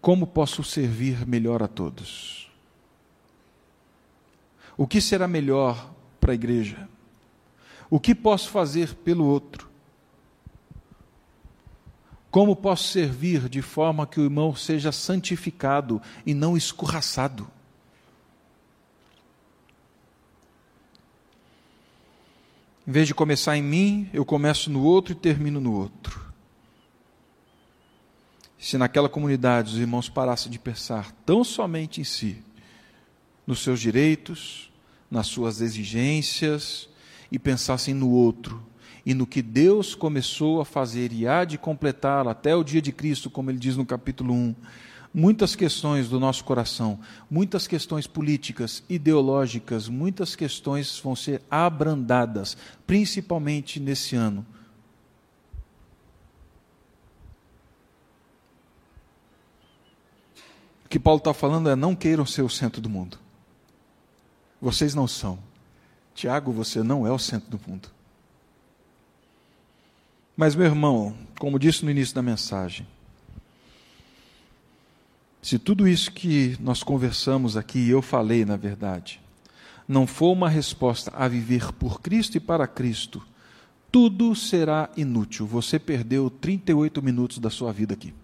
Como 0.00 0.26
posso 0.26 0.64
servir 0.64 1.24
melhor 1.24 1.62
a 1.62 1.68
todos? 1.68 2.50
O 4.76 4.86
que 4.86 5.00
será 5.00 5.28
melhor 5.28 5.94
para 6.20 6.32
a 6.32 6.34
igreja? 6.34 6.88
O 7.88 8.00
que 8.00 8.14
posso 8.14 8.50
fazer 8.50 8.94
pelo 8.96 9.24
outro? 9.24 9.71
Como 12.32 12.56
posso 12.56 12.84
servir 12.84 13.46
de 13.46 13.60
forma 13.60 14.06
que 14.06 14.18
o 14.18 14.24
irmão 14.24 14.56
seja 14.56 14.90
santificado 14.90 16.00
e 16.24 16.32
não 16.32 16.56
escorraçado? 16.56 17.46
Em 22.88 22.90
vez 22.90 23.06
de 23.06 23.14
começar 23.14 23.54
em 23.58 23.62
mim, 23.62 24.08
eu 24.14 24.24
começo 24.24 24.70
no 24.70 24.82
outro 24.82 25.12
e 25.12 25.14
termino 25.14 25.60
no 25.60 25.74
outro. 25.74 26.32
Se 28.58 28.78
naquela 28.78 29.10
comunidade 29.10 29.74
os 29.74 29.78
irmãos 29.78 30.08
parassem 30.08 30.50
de 30.50 30.58
pensar 30.58 31.12
tão 31.26 31.44
somente 31.44 32.00
em 32.00 32.04
si, 32.04 32.42
nos 33.46 33.62
seus 33.62 33.78
direitos, 33.78 34.72
nas 35.10 35.26
suas 35.26 35.60
exigências, 35.60 36.88
e 37.30 37.38
pensassem 37.38 37.92
no 37.92 38.08
outro 38.08 38.71
e 39.04 39.14
no 39.14 39.26
que 39.26 39.42
Deus 39.42 39.94
começou 39.94 40.60
a 40.60 40.64
fazer 40.64 41.12
e 41.12 41.26
há 41.26 41.44
de 41.44 41.58
completar 41.58 42.26
até 42.28 42.54
o 42.54 42.62
dia 42.62 42.80
de 42.80 42.92
Cristo, 42.92 43.28
como 43.28 43.50
ele 43.50 43.58
diz 43.58 43.76
no 43.76 43.84
capítulo 43.84 44.32
1, 44.32 44.54
muitas 45.12 45.56
questões 45.56 46.08
do 46.08 46.20
nosso 46.20 46.44
coração, 46.44 46.98
muitas 47.28 47.66
questões 47.66 48.06
políticas, 48.06 48.82
ideológicas, 48.88 49.88
muitas 49.88 50.36
questões 50.36 50.98
vão 51.00 51.16
ser 51.16 51.42
abrandadas, 51.50 52.56
principalmente 52.86 53.80
nesse 53.80 54.14
ano. 54.14 54.46
O 60.84 60.88
que 60.88 60.98
Paulo 60.98 61.18
está 61.18 61.34
falando 61.34 61.68
é: 61.68 61.74
não 61.74 61.96
queiram 61.96 62.26
ser 62.26 62.42
o 62.42 62.50
centro 62.50 62.80
do 62.80 62.88
mundo. 62.88 63.18
Vocês 64.60 64.94
não 64.94 65.08
são. 65.08 65.38
Tiago, 66.14 66.52
você 66.52 66.82
não 66.82 67.06
é 67.06 67.10
o 67.10 67.18
centro 67.18 67.50
do 67.50 67.60
mundo. 67.66 67.88
Mas, 70.36 70.54
meu 70.54 70.66
irmão, 70.66 71.14
como 71.38 71.58
disse 71.58 71.84
no 71.84 71.90
início 71.90 72.14
da 72.14 72.22
mensagem, 72.22 72.86
se 75.42 75.58
tudo 75.58 75.86
isso 75.86 76.10
que 76.12 76.56
nós 76.60 76.82
conversamos 76.82 77.56
aqui, 77.56 77.80
e 77.80 77.90
eu 77.90 78.00
falei 78.00 78.44
na 78.44 78.56
verdade, 78.56 79.20
não 79.86 80.06
for 80.06 80.32
uma 80.32 80.48
resposta 80.48 81.12
a 81.14 81.28
viver 81.28 81.72
por 81.72 82.00
Cristo 82.00 82.36
e 82.36 82.40
para 82.40 82.66
Cristo, 82.66 83.22
tudo 83.90 84.34
será 84.34 84.88
inútil. 84.96 85.46
Você 85.46 85.78
perdeu 85.78 86.30
38 86.30 87.02
minutos 87.02 87.38
da 87.38 87.50
sua 87.50 87.72
vida 87.72 87.92
aqui. 87.92 88.14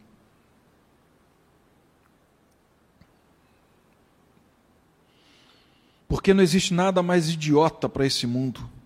Porque 6.08 6.32
não 6.32 6.42
existe 6.42 6.72
nada 6.72 7.02
mais 7.02 7.28
idiota 7.28 7.86
para 7.86 8.06
esse 8.06 8.26
mundo 8.26 8.77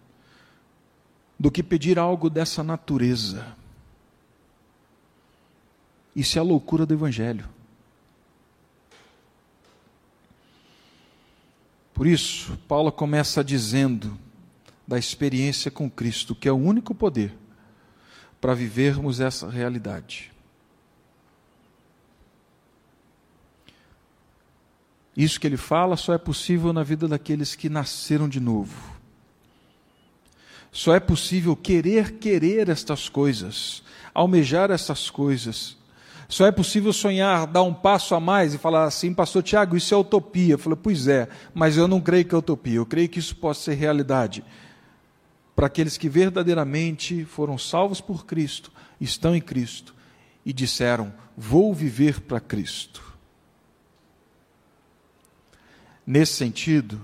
do 1.42 1.50
que 1.50 1.60
pedir 1.60 1.98
algo 1.98 2.30
dessa 2.30 2.62
natureza. 2.62 3.56
Isso 6.14 6.38
é 6.38 6.40
a 6.40 6.44
loucura 6.44 6.86
do 6.86 6.94
Evangelho. 6.94 7.48
Por 11.92 12.06
isso, 12.06 12.56
Paulo 12.68 12.92
começa 12.92 13.42
dizendo 13.42 14.16
da 14.86 14.96
experiência 14.96 15.68
com 15.68 15.90
Cristo, 15.90 16.32
que 16.32 16.46
é 16.46 16.52
o 16.52 16.56
único 16.56 16.94
poder 16.94 17.36
para 18.40 18.54
vivermos 18.54 19.18
essa 19.18 19.50
realidade. 19.50 20.30
Isso 25.16 25.40
que 25.40 25.46
ele 25.48 25.56
fala 25.56 25.96
só 25.96 26.14
é 26.14 26.18
possível 26.18 26.72
na 26.72 26.84
vida 26.84 27.08
daqueles 27.08 27.56
que 27.56 27.68
nasceram 27.68 28.28
de 28.28 28.38
novo. 28.38 28.91
Só 30.72 30.94
é 30.94 31.00
possível 31.00 31.54
querer 31.54 32.12
querer 32.12 32.70
estas 32.70 33.08
coisas, 33.08 33.82
almejar 34.14 34.70
estas 34.70 35.10
coisas, 35.10 35.76
só 36.32 36.46
é 36.46 36.50
possível 36.50 36.94
sonhar, 36.94 37.46
dar 37.46 37.62
um 37.62 37.74
passo 37.74 38.14
a 38.14 38.20
mais 38.20 38.54
e 38.54 38.58
falar 38.58 38.84
assim, 38.84 39.12
pastor 39.12 39.42
Tiago, 39.42 39.76
isso 39.76 39.92
é 39.92 39.96
utopia. 39.98 40.54
Eu 40.54 40.58
falei, 40.58 40.78
pois 40.82 41.06
é, 41.06 41.28
mas 41.52 41.76
eu 41.76 41.86
não 41.86 42.00
creio 42.00 42.24
que 42.24 42.34
é 42.34 42.38
utopia, 42.38 42.76
eu 42.76 42.86
creio 42.86 43.06
que 43.06 43.18
isso 43.18 43.36
possa 43.36 43.64
ser 43.64 43.74
realidade. 43.74 44.42
Para 45.54 45.66
aqueles 45.66 45.98
que 45.98 46.08
verdadeiramente 46.08 47.26
foram 47.26 47.58
salvos 47.58 48.00
por 48.00 48.24
Cristo, 48.24 48.72
estão 48.98 49.36
em 49.36 49.42
Cristo 49.42 49.94
e 50.42 50.54
disseram: 50.54 51.12
Vou 51.36 51.74
viver 51.74 52.22
para 52.22 52.40
Cristo. 52.40 53.02
Nesse 56.06 56.32
sentido, 56.32 56.98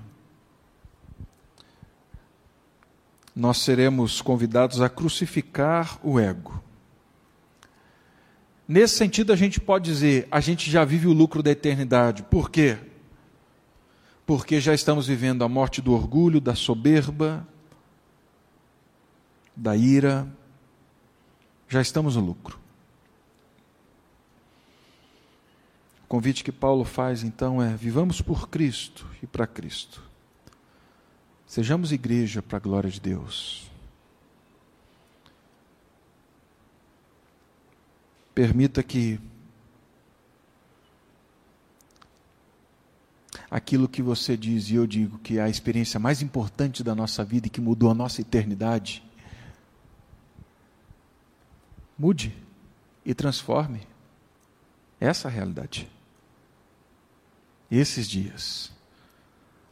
nós 3.39 3.59
seremos 3.59 4.21
convidados 4.21 4.81
a 4.81 4.89
crucificar 4.89 5.99
o 6.03 6.19
ego 6.19 6.63
Nesse 8.69 8.97
sentido, 8.97 9.33
a 9.33 9.37
gente 9.37 9.59
pode 9.59 9.91
dizer: 9.91 10.29
a 10.31 10.41
gente 10.41 10.71
já 10.71 10.85
vive 10.85 11.07
o 11.07 11.13
lucro 11.15 11.43
da 11.43 11.51
eternidade. 11.51 12.23
Por 12.23 12.51
quê? 12.51 12.77
Porque 14.27 14.61
já 14.61 14.75
estamos 14.75 15.07
vivendo 15.07 15.43
a 15.43 15.49
morte 15.49 15.81
do 15.81 15.95
orgulho, 15.95 16.39
da 16.39 16.55
soberba, 16.55 17.49
da 19.57 19.75
ira. 19.75 20.29
Já 21.67 21.81
estamos 21.81 22.15
no 22.15 22.23
lucro. 22.23 22.61
O 26.05 26.07
convite 26.07 26.45
que 26.45 26.53
Paulo 26.53 26.85
faz 26.85 27.23
então 27.23 27.63
é: 27.63 27.75
vivamos 27.75 28.21
por 28.21 28.51
Cristo 28.51 29.07
e 29.23 29.27
para 29.27 29.47
Cristo. 29.47 30.08
Sejamos 31.49 31.93
igreja 31.93 32.43
para 32.43 32.59
a 32.59 32.61
glória 32.61 32.91
de 32.91 33.01
Deus. 33.01 33.71
Permita 38.35 38.83
que 38.83 39.19
aquilo 43.51 43.89
que 43.89 44.03
você 44.03 44.37
diz 44.37 44.69
e 44.69 44.75
eu 44.75 44.87
digo 44.87 45.19
que 45.21 45.39
é 45.39 45.43
a 45.43 45.49
experiência 45.49 45.99
mais 45.99 46.21
importante 46.21 46.85
da 46.85 46.95
nossa 46.95 47.25
vida 47.25 47.47
e 47.47 47.51
que 47.51 47.63
mudou 47.63 47.91
a 47.91 47.95
nossa 47.95 48.21
eternidade, 48.21 49.03
mude 51.99 52.37
e 53.07 53.15
transforme 53.15 53.89
essa 55.01 55.31
realidade. 55.31 55.89
Esses 57.71 58.07
dias, 58.07 58.71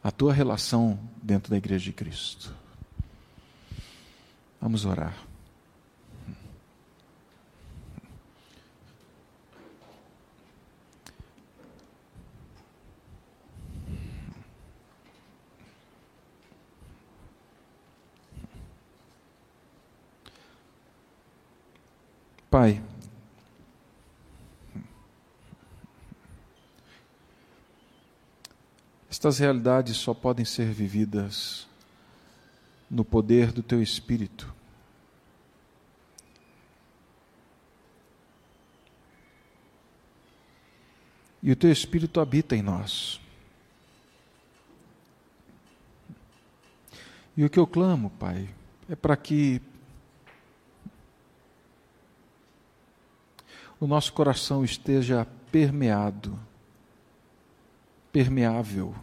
a 0.03 0.11
tua 0.11 0.33
relação 0.33 0.99
dentro 1.21 1.49
da 1.51 1.57
igreja 1.57 1.85
de 1.85 1.93
Cristo. 1.93 2.53
Vamos 4.59 4.85
orar. 4.85 5.15
Pai, 22.49 22.81
estas 29.17 29.39
realidades 29.39 29.97
só 29.97 30.13
podem 30.13 30.45
ser 30.45 30.71
vividas 30.71 31.67
no 32.87 33.03
poder 33.03 33.51
do 33.51 33.63
Teu 33.63 33.81
Espírito. 33.81 34.53
E 41.41 41.51
o 41.51 41.55
Teu 41.55 41.71
Espírito 41.71 42.19
habita 42.19 42.55
em 42.55 42.61
nós. 42.61 43.19
E 47.35 47.43
o 47.43 47.49
que 47.49 47.57
eu 47.57 47.65
clamo, 47.65 48.11
Pai, 48.19 48.47
é 48.87 48.95
para 48.95 49.17
que 49.17 49.59
o 53.79 53.87
nosso 53.87 54.13
coração 54.13 54.63
esteja 54.63 55.25
permeado, 55.51 56.39
permeável 58.11 58.95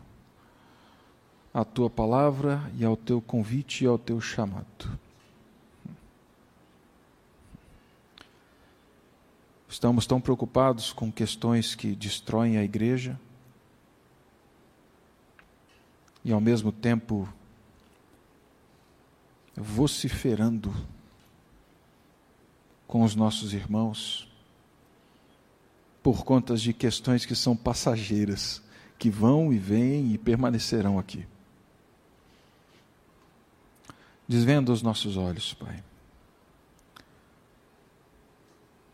à 1.54 1.64
tua 1.64 1.88
palavra 1.88 2.68
e 2.76 2.84
ao 2.84 2.96
teu 2.96 3.20
convite 3.20 3.84
e 3.84 3.86
ao 3.86 3.96
teu 3.96 4.20
chamado. 4.20 4.98
Estamos 9.68 10.04
tão 10.04 10.20
preocupados 10.20 10.92
com 10.92 11.12
questões 11.12 11.76
que 11.76 11.94
destroem 11.94 12.58
a 12.58 12.64
igreja 12.64 13.18
e 16.24 16.32
ao 16.32 16.40
mesmo 16.40 16.72
tempo 16.72 17.28
vociferando 19.56 20.74
com 22.86 23.02
os 23.02 23.14
nossos 23.14 23.52
irmãos 23.52 24.28
por 26.02 26.24
conta 26.24 26.56
de 26.56 26.72
questões 26.72 27.24
que 27.24 27.34
são 27.34 27.56
passageiras, 27.56 28.60
que 28.98 29.08
vão 29.08 29.52
e 29.52 29.58
vêm 29.58 30.12
e 30.12 30.18
permanecerão 30.18 30.98
aqui. 30.98 31.26
Desvenda 34.26 34.72
os 34.72 34.82
nossos 34.82 35.16
olhos, 35.16 35.52
Pai, 35.54 35.82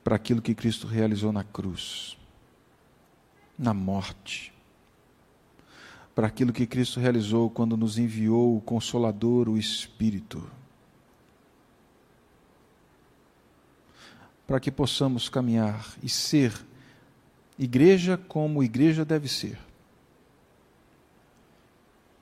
para 0.03 0.17
aquilo 0.17 0.43
que 0.43 0.55
Cristo 0.55 0.87
realizou 0.87 1.33
na 1.33 1.45
cruz, 1.45 2.17
na 3.59 3.73
morte 3.73 4.53
para 6.21 6.27
aquilo 6.27 6.53
que 6.53 6.67
Cristo 6.67 7.01
realizou 7.01 7.49
quando 7.49 7.79
nos 7.79 7.97
enviou 7.97 8.55
o 8.55 8.61
Consolador, 8.61 9.49
o 9.49 9.57
Espírito. 9.57 10.47
Para 14.47 14.61
que 14.61 14.71
possamos 14.71 15.31
caminhar 15.31 15.95
e 16.03 16.11
ser 16.11 16.53
igreja 17.59 18.19
como 18.19 18.63
igreja 18.63 19.03
deve 19.03 19.29
ser. 19.29 19.59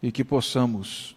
E 0.01 0.13
que 0.13 0.23
possamos, 0.23 1.17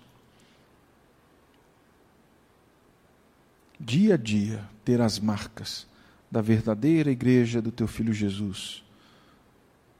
dia 3.82 4.14
a 4.14 4.18
dia, 4.18 4.64
ter 4.86 5.02
as 5.02 5.20
marcas 5.20 5.86
da 6.30 6.42
verdadeira 6.42 7.12
igreja 7.12 7.62
do 7.62 7.72
Teu 7.72 7.88
Filho 7.88 8.14
Jesus 8.14 8.84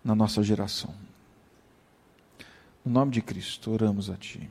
na 0.04 0.16
nossa 0.16 0.44
geração. 0.44 0.94
No 2.86 2.94
nome 2.94 3.12
de 3.12 3.22
Cristo, 3.22 3.72
oramos 3.72 4.10
a 4.10 4.16
Ti. 4.16 4.50